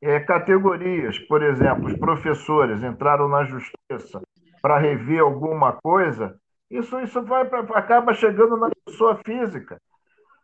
é, 0.00 0.20
categorias. 0.20 1.18
Por 1.18 1.42
exemplo, 1.42 1.86
os 1.86 1.98
professores 1.98 2.82
entraram 2.82 3.28
na 3.28 3.44
justiça 3.44 4.20
para 4.62 4.78
rever 4.78 5.20
alguma 5.20 5.72
coisa, 5.72 6.38
isso, 6.70 6.98
isso 7.00 7.22
vai 7.22 7.44
pra, 7.44 7.60
acaba 7.76 8.14
chegando 8.14 8.56
na 8.56 8.70
pessoa 8.84 9.20
física. 9.24 9.80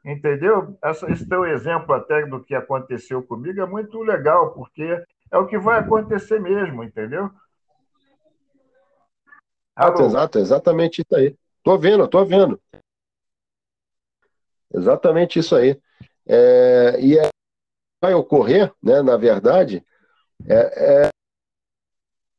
Entendeu? 0.05 0.77
Essa, 0.83 1.11
esse 1.11 1.29
teu 1.29 1.45
exemplo 1.45 1.95
até 1.95 2.25
do 2.27 2.43
que 2.43 2.55
aconteceu 2.55 3.23
comigo 3.23 3.61
é 3.61 3.67
muito 3.67 4.01
legal, 4.03 4.53
porque 4.53 5.03
é 5.31 5.39
o 5.39 5.47
que 5.47 5.59
vai 5.59 5.79
acontecer 5.79 6.41
mesmo, 6.41 6.85
entendeu? 6.85 7.31
Exato, 9.79 10.03
exato, 10.03 10.39
exatamente 10.39 11.03
isso 11.03 11.17
aí. 11.17 11.37
Tô 11.63 11.77
vendo, 11.77 12.09
tô 12.09 12.25
vendo. 12.25 12.61
Exatamente 14.73 15.39
isso 15.39 15.55
aí. 15.55 15.79
É, 16.27 17.01
e 17.01 17.19
é, 17.19 17.29
vai 18.01 18.15
ocorrer, 18.15 18.73
né, 18.83 19.03
na 19.03 19.17
verdade, 19.17 19.85
é, 20.47 21.07
é 21.07 21.09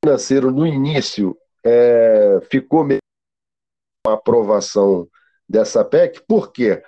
financeiro 0.03 0.51
no 0.51 0.65
início 0.65 1.37
é, 1.65 2.39
ficou 2.49 2.83
meio 2.83 2.99
a 4.07 4.13
aprovação 4.13 5.09
dessa 5.47 5.83
PEC, 5.83 6.21
por 6.25 6.51
quê? 6.51 6.81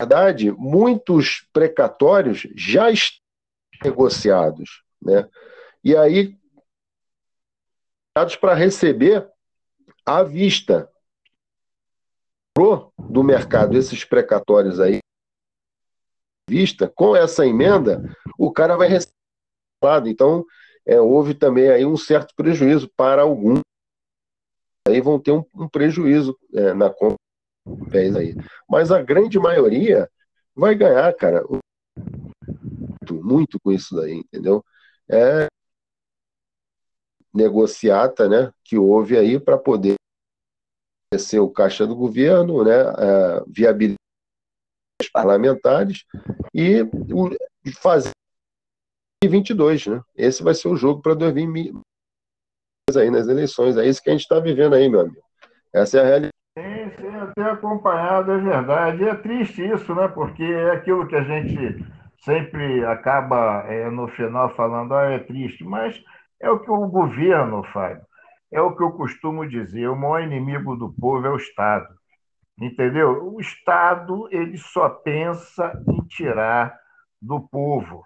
Na 0.00 0.06
verdade, 0.06 0.50
muitos 0.50 1.46
precatórios 1.52 2.48
já 2.56 2.90
estão 2.90 3.20
negociados, 3.84 4.82
né? 5.00 5.28
E 5.84 5.96
aí, 5.96 6.36
para 8.40 8.54
receber 8.54 9.30
à 10.04 10.22
vista 10.22 10.90
do 12.98 13.22
mercado 13.22 13.76
esses 13.76 14.04
precatórios 14.04 14.80
aí 14.80 15.03
vista 16.48 16.88
com 16.88 17.16
essa 17.16 17.46
emenda 17.46 18.02
o 18.38 18.52
cara 18.52 18.76
vai 18.76 18.88
receber 18.88 19.14
então 20.06 20.44
é, 20.86 21.00
houve 21.00 21.34
também 21.34 21.68
aí 21.68 21.84
um 21.84 21.96
certo 21.96 22.34
prejuízo 22.34 22.90
para 22.96 23.22
alguns. 23.22 23.60
Aí 24.86 25.00
vão 25.00 25.18
ter 25.18 25.32
um, 25.32 25.44
um 25.54 25.68
prejuízo 25.68 26.38
é, 26.52 26.74
na 26.74 26.90
compra 26.90 27.18
aí. 27.92 28.34
Mas 28.68 28.90
a 28.90 29.02
grande 29.02 29.38
maioria 29.38 30.10
vai 30.54 30.74
ganhar 30.74 31.14
cara 31.14 31.42
muito, 31.48 33.14
muito 33.24 33.60
com 33.60 33.72
isso 33.72 33.96
daí, 33.96 34.14
entendeu? 34.14 34.64
É 35.08 35.46
negociata, 37.32 38.28
né, 38.28 38.52
que 38.62 38.78
houve 38.78 39.18
aí 39.18 39.40
para 39.40 39.58
poder 39.58 39.96
ser 41.18 41.40
o 41.40 41.50
caixa 41.50 41.84
do 41.84 41.96
governo, 41.96 42.62
né, 42.62 42.80
é, 42.80 43.44
viabilizar 43.48 43.96
os 43.98 44.03
parlamentares 45.14 46.04
e 46.52 46.84
fazer 47.80 48.10
2022, 49.22 49.86
né? 49.86 50.02
Esse 50.16 50.42
vai 50.42 50.54
ser 50.54 50.68
o 50.68 50.76
jogo 50.76 51.00
para 51.00 51.14
2022 51.14 51.82
aí 52.96 53.10
nas 53.10 53.28
eleições. 53.28 53.76
É 53.76 53.86
isso 53.86 54.02
que 54.02 54.10
a 54.10 54.12
gente 54.12 54.22
está 54.22 54.40
vivendo 54.40 54.74
aí, 54.74 54.88
meu 54.88 55.00
amigo. 55.00 55.22
Essa 55.72 55.98
é 55.98 56.00
a 56.00 56.04
realidade. 56.04 56.34
Sim, 56.58 56.90
sim, 56.96 57.32
tenho 57.34 57.50
acompanhado, 57.50 58.32
é 58.32 58.38
verdade. 58.38 59.04
É 59.04 59.14
triste 59.14 59.64
isso, 59.64 59.94
né? 59.94 60.08
Porque 60.08 60.42
é 60.42 60.72
aquilo 60.72 61.06
que 61.06 61.16
a 61.16 61.22
gente 61.22 61.84
sempre 62.24 62.84
acaba 62.84 63.64
é, 63.68 63.88
no 63.90 64.08
final 64.08 64.54
falando, 64.54 64.94
ah, 64.94 65.10
é 65.10 65.18
triste, 65.20 65.64
mas 65.64 66.02
é 66.40 66.50
o 66.50 66.60
que 66.60 66.70
o 66.70 66.86
governo 66.88 67.62
faz. 67.72 67.98
É 68.52 68.60
o 68.60 68.74
que 68.74 68.82
eu 68.82 68.92
costumo 68.92 69.48
dizer, 69.48 69.88
o 69.88 69.96
maior 69.96 70.22
inimigo 70.22 70.76
do 70.76 70.92
povo 70.92 71.26
é 71.26 71.30
o 71.30 71.36
Estado. 71.36 71.86
Entendeu? 72.60 73.32
O 73.32 73.40
Estado 73.40 74.28
ele 74.30 74.56
só 74.56 74.88
pensa 74.88 75.72
em 75.88 76.00
tirar 76.06 76.78
do 77.20 77.40
povo. 77.40 78.04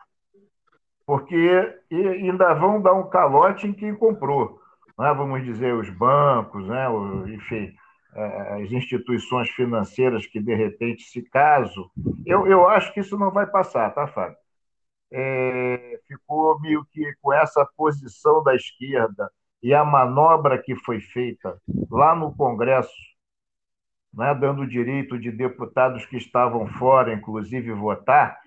Porque 1.06 1.80
ainda 1.90 2.54
vão 2.54 2.80
dar 2.80 2.94
um 2.94 3.08
calote 3.08 3.66
em 3.66 3.72
quem 3.72 3.94
comprou. 3.94 4.60
Né? 4.98 5.12
Vamos 5.14 5.44
dizer, 5.44 5.74
os 5.74 5.88
bancos, 5.90 6.66
né? 6.66 6.86
Enfim, 7.34 7.74
é, 8.14 8.62
as 8.62 8.72
instituições 8.72 9.48
financeiras 9.50 10.26
que, 10.26 10.40
de 10.40 10.54
repente, 10.54 11.04
se 11.04 11.22
caso. 11.22 11.90
Eu, 12.26 12.46
eu 12.46 12.68
acho 12.68 12.92
que 12.92 13.00
isso 13.00 13.18
não 13.18 13.30
vai 13.30 13.46
passar, 13.46 13.90
tá, 13.90 14.06
Fábio? 14.06 14.36
É, 15.10 16.00
ficou 16.06 16.60
meio 16.60 16.84
que 16.90 17.14
com 17.22 17.32
essa 17.32 17.66
posição 17.76 18.42
da 18.42 18.54
esquerda 18.54 19.30
e 19.62 19.72
a 19.72 19.84
manobra 19.84 20.58
que 20.58 20.76
foi 20.76 21.00
feita 21.00 21.58
lá 21.90 22.14
no 22.14 22.34
Congresso, 22.34 22.92
né, 24.12 24.34
dando 24.34 24.66
direito 24.66 25.18
de 25.18 25.30
deputados 25.30 26.04
que 26.06 26.16
estavam 26.16 26.66
fora, 26.66 27.12
inclusive, 27.12 27.72
votar, 27.72 28.38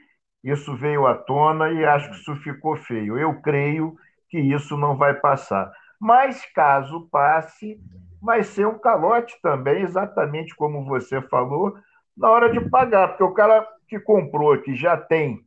isso 0.43 0.75
veio 0.75 1.05
à 1.05 1.15
tona 1.15 1.71
e 1.71 1.85
acho 1.85 2.09
que 2.09 2.15
isso 2.15 2.35
ficou 2.37 2.75
feio. 2.75 3.17
Eu 3.17 3.41
creio 3.41 3.95
que 4.29 4.39
isso 4.39 4.75
não 4.75 4.97
vai 4.97 5.13
passar. 5.13 5.71
Mas, 5.99 6.43
caso 6.53 7.07
passe, 7.11 7.79
vai 8.21 8.43
ser 8.43 8.65
um 8.65 8.79
calote 8.79 9.37
também, 9.41 9.83
exatamente 9.83 10.55
como 10.55 10.83
você 10.83 11.21
falou, 11.21 11.77
na 12.17 12.29
hora 12.29 12.51
de 12.51 12.59
pagar, 12.69 13.09
porque 13.09 13.23
o 13.23 13.33
cara 13.33 13.67
que 13.87 13.99
comprou, 13.99 14.59
que 14.61 14.75
já 14.75 14.97
tem, 14.97 15.45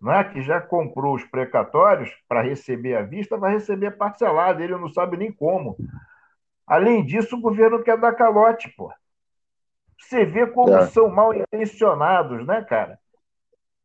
né, 0.00 0.24
que 0.24 0.42
já 0.42 0.60
comprou 0.60 1.14
os 1.14 1.24
precatórios 1.24 2.10
para 2.28 2.42
receber 2.42 2.96
à 2.96 3.02
vista, 3.02 3.36
vai 3.36 3.52
receber 3.52 3.92
parcelado, 3.92 4.62
ele 4.62 4.76
não 4.76 4.88
sabe 4.88 5.16
nem 5.16 5.32
como. 5.32 5.76
Além 6.66 7.04
disso, 7.04 7.36
o 7.36 7.40
governo 7.40 7.82
quer 7.82 7.98
dar 7.98 8.12
calote, 8.14 8.68
pô. 8.76 8.92
Você 10.02 10.24
vê 10.24 10.46
como 10.46 10.76
é. 10.76 10.86
são 10.86 11.08
mal 11.08 11.32
intencionados, 11.32 12.46
né, 12.46 12.62
cara? 12.62 12.98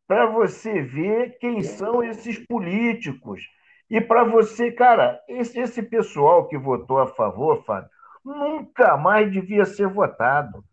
Para 0.06 0.26
você 0.26 0.82
ver 0.82 1.38
quem 1.38 1.62
são 1.62 2.02
esses 2.02 2.38
políticos. 2.46 3.40
E 3.88 4.00
para 4.00 4.24
você, 4.24 4.70
cara, 4.70 5.22
esse, 5.28 5.58
esse 5.58 5.82
pessoal 5.82 6.46
que 6.46 6.58
votou 6.58 6.98
a 6.98 7.06
favor, 7.06 7.64
Fábio, 7.64 7.88
nunca 8.24 8.96
mais 8.96 9.32
devia 9.32 9.64
ser 9.64 9.88
votado. 9.88 10.64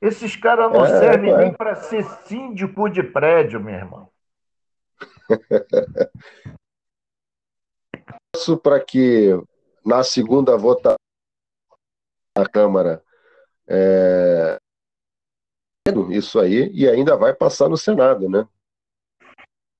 Esses 0.00 0.34
caras 0.36 0.72
não 0.72 0.84
é, 0.84 0.98
servem 0.98 1.32
é. 1.32 1.36
nem 1.36 1.52
para 1.52 1.76
ser 1.76 2.04
síndico 2.26 2.88
de 2.88 3.02
prédio, 3.02 3.60
meu 3.60 3.74
irmão. 3.74 4.10
Isso 8.34 8.58
para 8.58 8.80
que 8.80 9.30
na 9.84 10.02
segunda 10.02 10.56
votação 10.56 10.99
da 12.40 12.48
Câmara 12.48 13.02
é, 13.66 14.58
isso 16.10 16.40
aí 16.40 16.70
e 16.72 16.88
ainda 16.88 17.16
vai 17.16 17.34
passar 17.34 17.68
no 17.68 17.76
Senado, 17.76 18.28
né? 18.28 18.48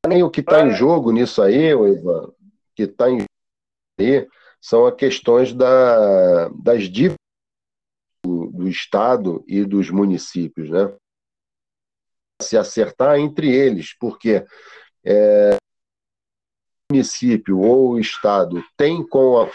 Nem 0.06 0.22
o 0.22 0.30
que 0.30 0.40
está 0.40 0.62
em 0.62 0.70
jogo 0.70 1.10
nisso 1.12 1.42
aí, 1.42 1.70
Ivan, 1.70 2.32
que 2.74 2.84
está 2.84 3.10
em 3.10 3.24
aí 3.98 4.28
são 4.60 4.86
as 4.86 4.94
questões 4.94 5.52
da, 5.54 6.48
das 6.48 6.84
dívidas 6.84 7.16
do, 8.24 8.46
do, 8.50 8.68
Estado 8.68 9.42
e 9.46 9.64
dos 9.64 9.90
municípios, 9.90 10.68
né? 10.68 10.94
Se 12.42 12.56
acertar 12.56 13.18
entre 13.18 13.50
eles, 13.54 13.94
porque 13.98 14.44
é, 15.04 15.56
o 16.90 16.92
município 16.92 17.58
ou 17.58 17.92
o 17.92 17.98
Estado 17.98 18.62
tem 18.76 19.06
com 19.06 19.38
a 19.38 19.50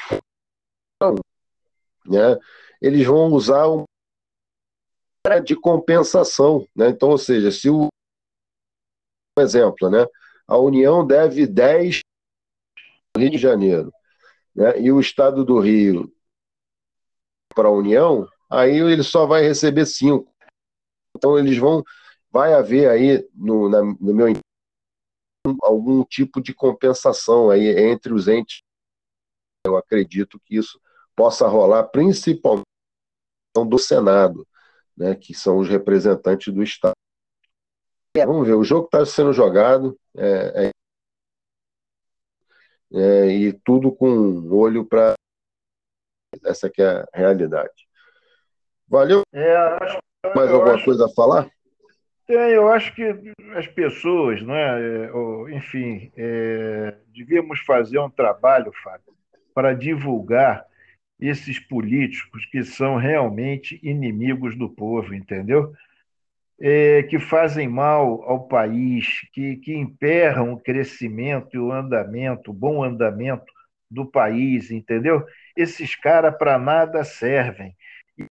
né, 2.06 2.38
eles 2.82 3.06
vão 3.06 3.32
usar 3.32 3.68
um 3.70 3.84
de 5.44 5.56
compensação, 5.56 6.68
né? 6.76 6.90
Então, 6.90 7.10
ou 7.10 7.18
seja, 7.18 7.50
se 7.50 7.68
o 7.68 7.88
um 9.38 9.42
exemplo, 9.42 9.90
né? 9.90 10.06
A 10.48 10.58
União 10.58 11.06
deve 11.06 11.48
10 11.48 12.02
no 13.16 13.22
Rio 13.22 13.32
de 13.32 13.38
Janeiro 13.38 13.92
né, 14.56 14.80
e 14.80 14.92
o 14.92 15.00
Estado 15.00 15.44
do 15.44 15.60
Rio 15.60 16.14
para 17.54 17.68
a 17.68 17.72
União, 17.72 18.28
aí 18.50 18.78
ele 18.78 19.04
só 19.04 19.26
vai 19.26 19.42
receber 19.42 19.86
cinco. 19.86 20.32
Então 21.16 21.38
eles 21.40 21.58
vão, 21.58 21.84
vai 22.30 22.54
haver 22.54 22.90
aí 22.90 23.28
no, 23.34 23.70
na, 23.70 23.82
no 23.82 24.14
meu 24.14 24.28
algum 25.62 26.04
tipo 26.04 26.42
de 26.42 26.54
compensação 26.54 27.50
aí 27.50 27.68
entre 27.92 28.14
os 28.14 28.28
entes. 28.28 28.62
Eu 29.66 29.78
acredito 29.78 30.40
que 30.40 30.58
isso 30.58 30.80
possa 31.16 31.48
rolar 31.48 31.84
principalmente 31.86 32.66
do 33.56 33.78
Senado, 33.78 34.46
né, 34.98 35.16
que 35.16 35.34
são 35.34 35.58
os 35.58 35.70
representantes 35.70 36.54
do 36.54 36.62
Estado. 36.62 36.94
Vamos 38.16 38.48
ver, 38.48 38.54
o 38.54 38.64
jogo 38.64 38.86
está 38.86 39.06
sendo 39.06 39.34
jogado 39.34 39.98
é, 40.16 40.66
é, 40.66 40.72
é, 42.94 43.28
e 43.28 43.54
tudo 43.54 43.92
com 43.92 44.50
olho 44.52 44.86
para 44.86 45.14
essa 46.46 46.70
que 46.70 46.82
é 46.82 46.86
a 46.88 47.06
realidade. 47.14 47.88
Valeu? 48.88 49.24
É, 49.34 49.56
acho, 49.56 50.00
Mais 50.36 50.50
alguma 50.50 50.76
acho, 50.76 50.86
coisa 50.86 51.06
a 51.06 51.10
falar? 51.10 51.50
Tem, 52.26 52.38
eu 52.38 52.70
acho 52.70 52.96
que 52.96 53.04
as 53.56 53.68
pessoas, 53.68 54.42
né, 54.42 55.10
enfim, 55.52 56.12
é, 56.16 56.98
devíamos 57.08 57.60
fazer 57.62 58.00
um 58.00 58.10
trabalho, 58.10 58.72
Fábio, 58.84 59.14
para 59.54 59.74
divulgar 59.74 60.66
esses 61.20 61.60
políticos 61.60 62.46
que 62.48 62.64
são 62.64 62.98
realmente 62.98 63.80
inimigos 63.82 64.56
do 64.58 64.70
povo, 64.70 65.14
entendeu? 65.14 65.74
É, 66.60 67.04
que 67.04 67.20
fazem 67.20 67.68
mal 67.68 68.24
ao 68.24 68.48
país, 68.48 69.28
que, 69.34 69.58
que 69.58 69.74
emperram 69.74 70.54
o 70.54 70.60
crescimento 70.60 71.56
e 71.56 71.60
o 71.60 71.72
andamento, 71.72 72.52
o 72.52 72.54
bom 72.54 72.84
andamento 72.84 73.52
do 73.90 74.06
país, 74.06 74.72
entendeu? 74.72 75.26
Esses 75.56 75.96
caras 75.96 76.38
para 76.38 76.58
nada 76.58 77.04
servem. 77.04 77.76
E 78.18 78.26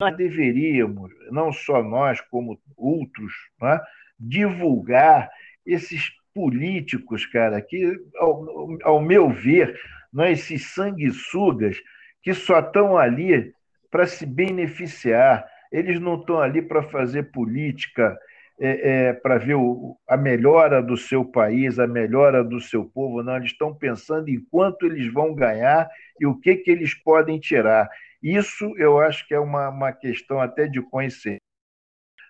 nós 0.00 0.16
deveríamos, 0.16 1.12
não 1.30 1.52
só 1.52 1.82
nós, 1.82 2.20
como 2.20 2.60
outros, 2.76 3.32
né, 3.60 3.80
divulgar 4.18 5.30
esses 5.64 6.10
políticos, 6.34 7.26
cara, 7.26 7.60
que, 7.60 7.98
ao, 8.16 8.78
ao 8.82 9.00
meu 9.00 9.30
ver, 9.30 9.78
né, 10.12 10.32
esses 10.32 10.72
sanguessugas 10.72 11.78
que 12.22 12.32
só 12.32 12.60
estão 12.60 12.96
ali 12.96 13.52
para 13.90 14.06
se 14.06 14.24
beneficiar. 14.24 15.46
Eles 15.70 16.00
não 16.00 16.14
estão 16.14 16.40
ali 16.40 16.62
para 16.62 16.82
fazer 16.82 17.24
política, 17.24 18.18
é, 18.60 19.08
é, 19.08 19.12
para 19.12 19.38
ver 19.38 19.54
o, 19.54 19.96
a 20.08 20.16
melhora 20.16 20.82
do 20.82 20.96
seu 20.96 21.24
país, 21.24 21.78
a 21.78 21.86
melhora 21.86 22.44
do 22.44 22.60
seu 22.60 22.84
povo, 22.84 23.22
não. 23.22 23.36
Eles 23.36 23.50
estão 23.50 23.74
pensando 23.74 24.28
em 24.28 24.40
quanto 24.50 24.86
eles 24.86 25.12
vão 25.12 25.34
ganhar 25.34 25.88
e 26.20 26.26
o 26.26 26.38
que, 26.38 26.56
que 26.56 26.70
eles 26.70 26.94
podem 26.94 27.38
tirar. 27.38 27.88
Isso 28.22 28.72
eu 28.76 29.00
acho 29.00 29.26
que 29.26 29.34
é 29.34 29.40
uma, 29.40 29.68
uma 29.68 29.92
questão 29.92 30.40
até 30.40 30.68
de 30.68 30.80
conhecer, 30.80 31.38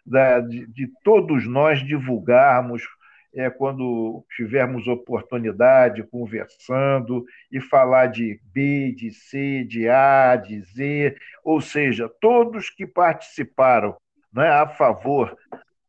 da, 0.06 0.40
de, 0.40 0.66
de 0.66 0.88
todos 1.04 1.46
nós 1.46 1.84
divulgarmos 1.84 2.82
é, 3.34 3.48
quando 3.48 4.24
tivermos 4.36 4.86
oportunidade, 4.86 6.02
conversando, 6.04 7.24
e 7.50 7.60
falar 7.60 8.06
de 8.06 8.40
B, 8.52 8.92
de 8.92 9.10
C, 9.10 9.64
de 9.64 9.88
A, 9.88 10.36
de 10.36 10.60
Z, 10.60 11.16
ou 11.42 11.60
seja, 11.60 12.10
todos 12.20 12.68
que 12.68 12.86
participaram 12.86 13.96
né, 14.32 14.48
a 14.48 14.66
favor 14.66 15.36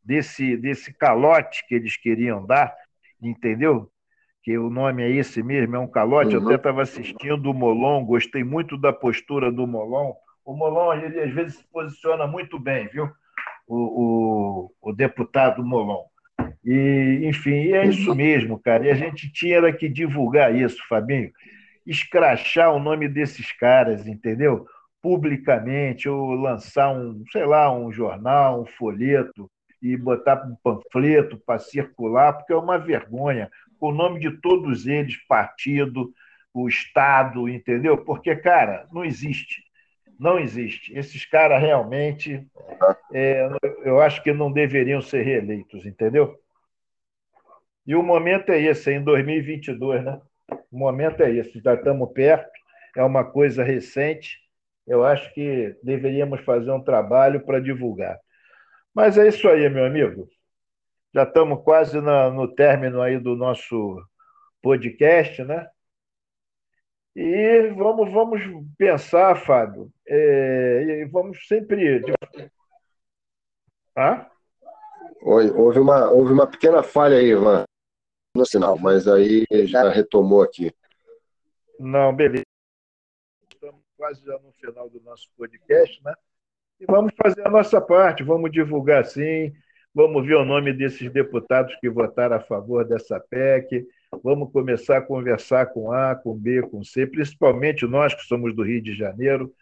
desse, 0.04 0.58
desse 0.58 0.94
calote 0.94 1.66
que 1.68 1.76
eles 1.76 1.98
queriam 1.98 2.46
dar, 2.46 2.74
entendeu? 3.22 3.90
Que 4.42 4.58
o 4.58 4.70
nome 4.70 5.04
é 5.04 5.10
esse 5.10 5.42
mesmo, 5.42 5.76
é 5.76 5.80
um 5.80 5.88
calote. 5.88 6.36
Uhum. 6.36 6.42
Eu 6.42 6.48
até 6.48 6.56
estava 6.56 6.82
assistindo 6.82 7.50
o 7.50 7.54
Molon, 7.54 8.06
gostei 8.06 8.44
muito 8.44 8.78
da 8.78 8.92
postura 8.92 9.52
do 9.52 9.66
Molon. 9.66 10.14
O 10.44 10.54
Molon, 10.54 10.94
ele 10.94 11.22
às 11.22 11.34
vezes 11.34 11.58
se 11.58 11.68
posiciona 11.72 12.28
muito 12.28 12.60
bem, 12.60 12.88
viu? 12.88 13.10
O, 13.66 13.78
o, 14.82 14.90
o 14.90 14.94
deputado 14.94 15.64
Molon. 15.64 16.04
E, 16.66 17.22
enfim, 17.24 17.74
é 17.74 17.86
isso 17.86 18.16
mesmo, 18.16 18.60
cara. 18.60 18.86
E 18.86 18.92
a 18.92 18.96
gente 18.96 19.32
tinha 19.32 19.72
que 19.74 19.90
divulgar 19.90 20.56
isso, 20.56 20.82
Fabinho. 20.88 21.32
Escrachar 21.86 22.74
o 22.74 22.80
nome 22.80 23.08
desses 23.10 23.52
caras, 23.52 24.08
entendeu? 24.08 24.66
Publicamente, 25.02 26.08
ou 26.08 26.32
lançar 26.32 26.96
um, 26.96 27.24
sei 27.32 27.46
lá, 27.46 27.72
um 27.76 27.92
jornal, 27.92 28.62
um 28.62 28.66
folheto, 28.66 29.50
e 29.82 29.98
botar 29.98 30.46
um 30.48 30.56
panfleto 30.64 31.38
para 31.46 31.60
circular, 31.60 32.32
porque 32.34 32.54
é 32.54 32.56
uma 32.56 32.78
vergonha. 32.78 33.52
O 33.82 33.92
nome 33.92 34.22
de 34.22 34.32
todos 34.40 34.88
eles, 34.88 35.18
partido, 35.28 36.14
o 36.54 36.70
Estado, 36.70 37.50
entendeu? 37.50 37.98
Porque, 37.98 38.34
cara, 38.34 38.88
não 38.94 39.04
existe. 39.04 39.62
Não 40.18 40.40
existe. 40.40 40.98
Esses 40.98 41.26
caras 41.26 41.62
realmente, 41.62 42.48
é, 43.12 43.50
eu 43.84 44.00
acho 44.00 44.24
que 44.24 44.32
não 44.32 44.50
deveriam 44.50 45.02
ser 45.02 45.24
reeleitos, 45.24 45.86
entendeu? 45.86 46.40
E 47.86 47.96
o 47.96 48.04
momento 48.04 48.50
é 48.50 48.62
esse, 48.62 48.92
em 48.92 49.04
2022, 49.04 50.04
né? 50.04 50.22
O 50.72 50.78
momento 50.78 51.22
é 51.22 51.32
esse, 51.32 51.60
já 51.62 51.74
estamos 51.74 52.12
perto, 52.14 52.50
é 52.96 53.04
uma 53.04 53.26
coisa 53.26 53.64
recente. 53.64 54.40
Eu 54.88 55.04
acho 55.06 55.34
que 55.34 55.76
deveríamos 55.84 56.42
fazer 56.42 56.72
um 56.72 56.84
trabalho 56.84 57.46
para 57.46 57.60
divulgar. 57.60 58.20
Mas 58.94 59.18
é 59.18 59.28
isso 59.28 59.48
aí, 59.50 59.70
meu 59.70 59.86
amigo. 59.86 60.28
Já 61.14 61.24
estamos 61.24 61.62
quase 61.64 62.00
na, 62.02 62.30
no 62.30 62.48
término 62.48 63.02
aí 63.02 63.20
do 63.20 63.36
nosso 63.36 64.02
podcast, 64.62 65.44
né? 65.44 65.68
E 67.16 67.68
vamos, 67.76 68.12
vamos 68.12 68.42
pensar, 68.78 69.36
Fábio, 69.36 69.92
é, 70.08 71.06
vamos 71.12 71.48
sempre. 71.48 72.02
Ah? 73.96 74.28
Houve 75.22 75.80
uma, 75.80 76.10
houve 76.10 76.34
uma 76.34 76.48
pequena 76.48 76.82
falha 76.82 77.18
aí, 77.18 77.28
Ivan 77.28 77.66
no 78.36 78.46
sinal, 78.46 78.80
mas 78.80 79.08
aí 79.08 79.46
já 79.66 79.88
retomou 79.90 80.42
aqui. 80.42 80.72
Não, 81.80 82.16
beleza. 82.16 82.46
Estamos 83.52 83.82
quase 83.96 84.26
já 84.26 84.40
no 84.40 84.52
final 84.54 84.90
do 84.90 85.00
nosso 85.02 85.30
podcast, 85.38 86.04
né? 86.04 86.14
E 86.80 86.86
vamos 86.88 87.14
fazer 87.16 87.46
a 87.46 87.52
nossa 87.52 87.80
parte, 87.80 88.24
vamos 88.24 88.52
divulgar 88.52 89.06
sim, 89.06 89.54
vamos 89.94 90.26
ver 90.26 90.36
o 90.36 90.46
nome 90.46 90.74
desses 90.74 91.12
deputados 91.12 91.76
que 91.76 91.88
votaram 91.88 92.38
a 92.38 92.40
favor 92.40 92.84
dessa 92.84 93.20
PEC, 93.20 93.88
vamos 94.24 94.52
começar 94.52 94.98
a 94.98 95.02
conversar 95.02 95.68
com 95.68 95.92
A, 95.92 96.16
com 96.16 96.36
B, 96.36 96.64
com 96.64 96.84
C, 96.84 97.06
principalmente 97.06 97.86
nós 97.86 98.16
que 98.16 98.24
somos 98.24 98.56
do 98.56 98.64
Rio 98.64 98.82
de 98.82 98.96
Janeiro, 98.96 99.54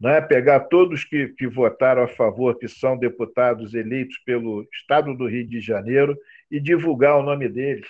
né? 0.00 0.20
pegar 0.20 0.60
todos 0.60 1.04
que, 1.04 1.28
que 1.28 1.46
votaram 1.46 2.02
a 2.02 2.08
favor, 2.08 2.58
que 2.58 2.66
são 2.66 2.98
deputados 2.98 3.72
eleitos 3.72 4.18
pelo 4.26 4.66
Estado 4.74 5.14
do 5.14 5.28
Rio 5.28 5.46
de 5.46 5.60
Janeiro, 5.60 6.18
e 6.50 6.58
divulgar 6.58 7.16
o 7.16 7.22
nome 7.22 7.48
deles 7.48 7.86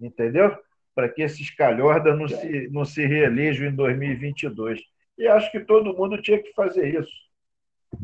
entendeu? 0.00 0.56
Para 0.94 1.08
que 1.08 1.22
esses 1.22 1.50
calhordas 1.50 2.18
não 2.18 2.28
se, 2.28 2.68
não 2.68 2.84
se 2.84 3.04
reelejam 3.06 3.68
em 3.68 3.74
2022. 3.74 4.80
E 5.18 5.26
acho 5.26 5.50
que 5.52 5.60
todo 5.60 5.96
mundo 5.96 6.20
tinha 6.20 6.42
que 6.42 6.52
fazer 6.54 6.98
isso, 6.98 7.12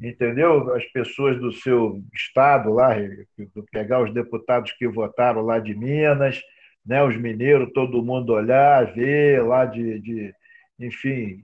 entendeu? 0.02 0.74
As 0.74 0.84
pessoas 0.86 1.38
do 1.38 1.52
seu 1.52 2.02
estado 2.14 2.72
lá, 2.72 2.90
pegar 3.72 4.02
os 4.02 4.12
deputados 4.12 4.72
que 4.72 4.86
votaram 4.86 5.40
lá 5.40 5.58
de 5.58 5.74
Minas, 5.74 6.40
né, 6.84 7.02
os 7.02 7.16
mineiros, 7.16 7.72
todo 7.72 8.04
mundo 8.04 8.32
olhar, 8.32 8.92
ver 8.94 9.42
lá 9.42 9.64
de, 9.64 9.98
de 9.98 10.34
enfim, 10.78 11.42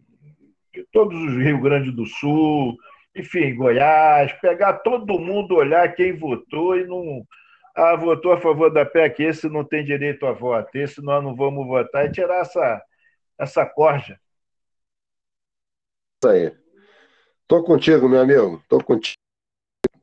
de 0.72 0.86
todos 0.92 1.18
os 1.18 1.36
Rio 1.36 1.60
Grande 1.60 1.90
do 1.90 2.06
Sul, 2.06 2.76
enfim, 3.14 3.54
Goiás, 3.54 4.32
pegar 4.40 4.74
todo 4.74 5.18
mundo, 5.18 5.56
olhar 5.56 5.94
quem 5.94 6.12
votou 6.12 6.78
e 6.78 6.86
não 6.86 7.26
ah, 7.74 7.96
votou 7.96 8.32
a 8.32 8.40
favor 8.40 8.70
da 8.70 8.84
PEC, 8.84 9.22
esse 9.22 9.48
não 9.48 9.64
tem 9.64 9.84
direito 9.84 10.26
a 10.26 10.32
voto, 10.32 10.76
esse 10.76 11.02
nós 11.02 11.22
não 11.22 11.34
vamos 11.34 11.66
votar, 11.66 12.06
e 12.06 12.12
tirar 12.12 12.40
essa, 12.40 12.82
essa 13.38 13.64
corja. 13.64 14.18
Isso 16.22 16.30
aí. 16.30 16.56
Estou 17.42 17.64
contigo, 17.64 18.08
meu 18.08 18.20
amigo. 18.20 18.58
Estou 18.62 18.82
contigo. 18.82 19.16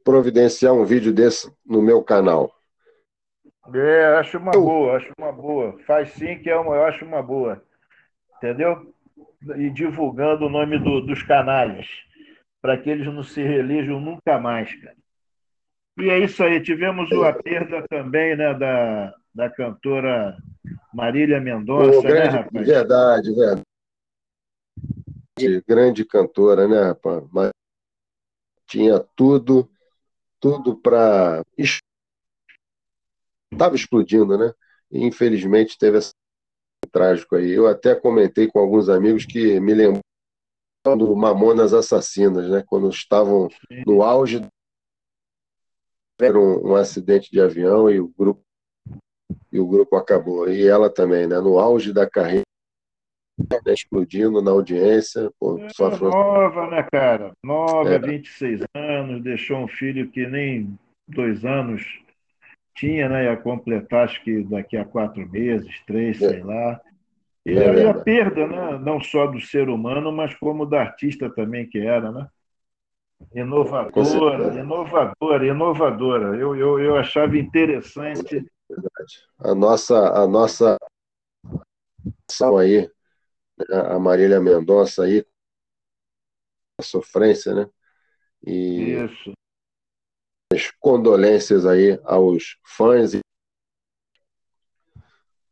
Providenciar 0.03 0.73
um 0.73 0.85
vídeo 0.85 1.13
desse 1.13 1.51
no 1.65 1.81
meu 1.81 2.03
canal. 2.03 2.53
É, 3.73 4.17
acho 4.17 4.37
uma 4.37 4.51
boa, 4.51 4.97
acho 4.97 5.11
uma 5.17 5.31
boa. 5.31 5.77
Faz 5.85 6.11
sim 6.13 6.39
que 6.39 6.49
é 6.49 6.55
uma, 6.55 6.75
eu 6.75 6.85
acho 6.85 7.05
uma 7.05 7.21
boa. 7.21 7.63
Entendeu? 8.37 8.93
E 9.55 9.69
divulgando 9.69 10.45
o 10.45 10.49
nome 10.49 10.79
do, 10.79 11.01
dos 11.01 11.21
canalhas, 11.23 11.87
para 12.61 12.77
que 12.77 12.89
eles 12.89 13.05
não 13.07 13.23
se 13.23 13.41
reelijam 13.41 13.99
nunca 13.99 14.39
mais, 14.39 14.73
cara. 14.81 14.98
E 15.99 16.09
é 16.09 16.19
isso 16.19 16.43
aí. 16.43 16.61
Tivemos 16.61 17.11
a 17.11 17.33
perda 17.33 17.85
também 17.87 18.35
né, 18.35 18.53
da, 18.53 19.13
da 19.33 19.49
cantora 19.49 20.37
Marília 20.93 21.39
Mendonça, 21.39 22.01
né, 22.01 22.23
rapaz? 22.25 22.67
Verdade, 22.67 23.33
verdade. 23.33 23.63
Grande 25.67 26.05
cantora, 26.05 26.67
né, 26.67 26.81
rapaz? 26.83 27.23
Mas 27.31 27.49
tinha 28.67 28.99
tudo, 29.15 29.69
tudo 30.39 30.75
para. 30.77 31.43
Estava 33.51 33.75
explodindo, 33.75 34.37
né? 34.37 34.53
E, 34.91 35.05
infelizmente 35.05 35.77
teve 35.77 35.97
esse 35.97 36.11
trágico 36.91 37.35
aí. 37.35 37.49
Eu 37.51 37.67
até 37.67 37.95
comentei 37.95 38.47
com 38.47 38.59
alguns 38.59 38.89
amigos 38.89 39.25
que 39.25 39.59
me 39.59 39.73
lembram 39.73 40.01
do 40.97 41.15
Mamonas 41.15 41.73
Assassinas, 41.73 42.49
né? 42.49 42.63
Quando 42.65 42.89
estavam 42.89 43.49
no 43.85 44.01
auge 44.01 44.41
um, 46.37 46.71
um 46.71 46.75
acidente 46.75 47.31
de 47.31 47.39
avião 47.39 47.89
e 47.89 47.99
o 47.99 48.07
grupo 48.07 48.41
e 49.51 49.59
o 49.59 49.67
grupo 49.67 49.95
acabou. 49.95 50.49
E 50.49 50.67
ela 50.67 50.89
também, 50.89 51.27
né? 51.27 51.39
No 51.39 51.59
auge 51.59 51.93
da 51.93 52.09
carreira, 52.09 52.43
né, 53.37 53.73
explodindo 53.73 54.41
na 54.41 54.51
audiência. 54.51 55.31
Pô, 55.39 55.57
é, 55.57 55.99
nova, 56.01 56.67
né, 56.69 56.83
cara? 56.91 57.31
Nova, 57.43 57.93
é. 57.93 57.99
26 57.99 58.61
anos, 58.73 59.23
deixou 59.23 59.57
um 59.57 59.67
filho 59.67 60.09
que 60.09 60.25
nem 60.27 60.77
dois 61.07 61.45
anos 61.45 61.83
tinha, 62.75 63.09
né? 63.09 63.25
Ia 63.25 63.37
completar, 63.37 64.05
acho 64.05 64.23
que 64.23 64.43
daqui 64.43 64.77
a 64.77 64.85
quatro 64.85 65.27
meses, 65.29 65.73
três, 65.85 66.21
é. 66.21 66.29
sei 66.29 66.43
lá. 66.43 66.79
E 67.45 67.53
é 67.53 67.69
aí 67.69 67.87
a 67.87 67.93
perda, 67.93 68.47
né? 68.47 68.79
Não 68.79 69.01
só 69.01 69.25
do 69.25 69.39
ser 69.41 69.69
humano, 69.69 70.11
mas 70.11 70.35
como 70.35 70.65
da 70.65 70.81
artista 70.81 71.29
também 71.29 71.67
que 71.67 71.79
era, 71.79 72.11
né? 72.11 72.27
Inovadora, 73.33 74.59
inovadora, 74.59 75.45
inovadora. 75.45 76.37
Eu, 76.37 76.55
eu, 76.55 76.79
eu 76.79 76.95
achava 76.97 77.37
interessante. 77.37 78.45
A 79.37 79.53
nossa, 79.53 80.09
a 80.13 80.27
nossa 80.27 80.77
aí, 82.59 82.89
a 83.69 83.99
Marília 83.99 84.39
Mendonça 84.39 85.03
aí, 85.03 85.25
a 86.79 86.83
sofrência, 86.83 87.53
né? 87.53 87.69
E 88.45 89.03
Isso. 89.05 89.33
As 90.51 90.71
condolências 90.71 91.65
aí 91.65 91.99
aos 92.03 92.57
fãs. 92.63 93.11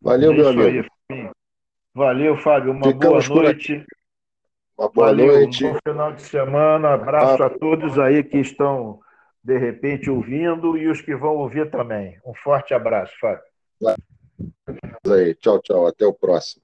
Valeu, 0.02 0.34
meu 0.34 0.48
amigo. 0.48 0.88
Aí, 1.12 1.32
Valeu, 1.94 2.38
Fábio. 2.38 2.72
Uma 2.72 2.92
Ficamos 2.92 3.28
boa 3.28 3.44
noite. 3.44 3.86
Uma 4.78 4.90
boa 4.90 5.08
Valeu, 5.08 5.34
noite. 5.34 5.66
Um 5.66 5.74
bom 5.74 5.80
final 5.88 6.14
de 6.14 6.22
semana. 6.22 6.94
Abraço 6.94 7.42
ah. 7.42 7.48
a 7.48 7.50
todos 7.50 7.98
aí 7.98 8.24
que 8.24 8.38
estão, 8.38 9.00
de 9.44 9.58
repente, 9.58 10.10
ouvindo 10.10 10.78
e 10.78 10.88
os 10.88 11.02
que 11.02 11.16
vão 11.16 11.38
ouvir 11.38 11.72
também. 11.72 12.20
Um 12.24 12.34
forte 12.36 12.74
abraço, 12.74 13.14
Fábio. 13.20 13.44
Aí. 15.12 15.34
Tchau, 15.36 15.60
tchau. 15.62 15.88
Até 15.88 16.06
o 16.06 16.14
próximo. 16.14 16.62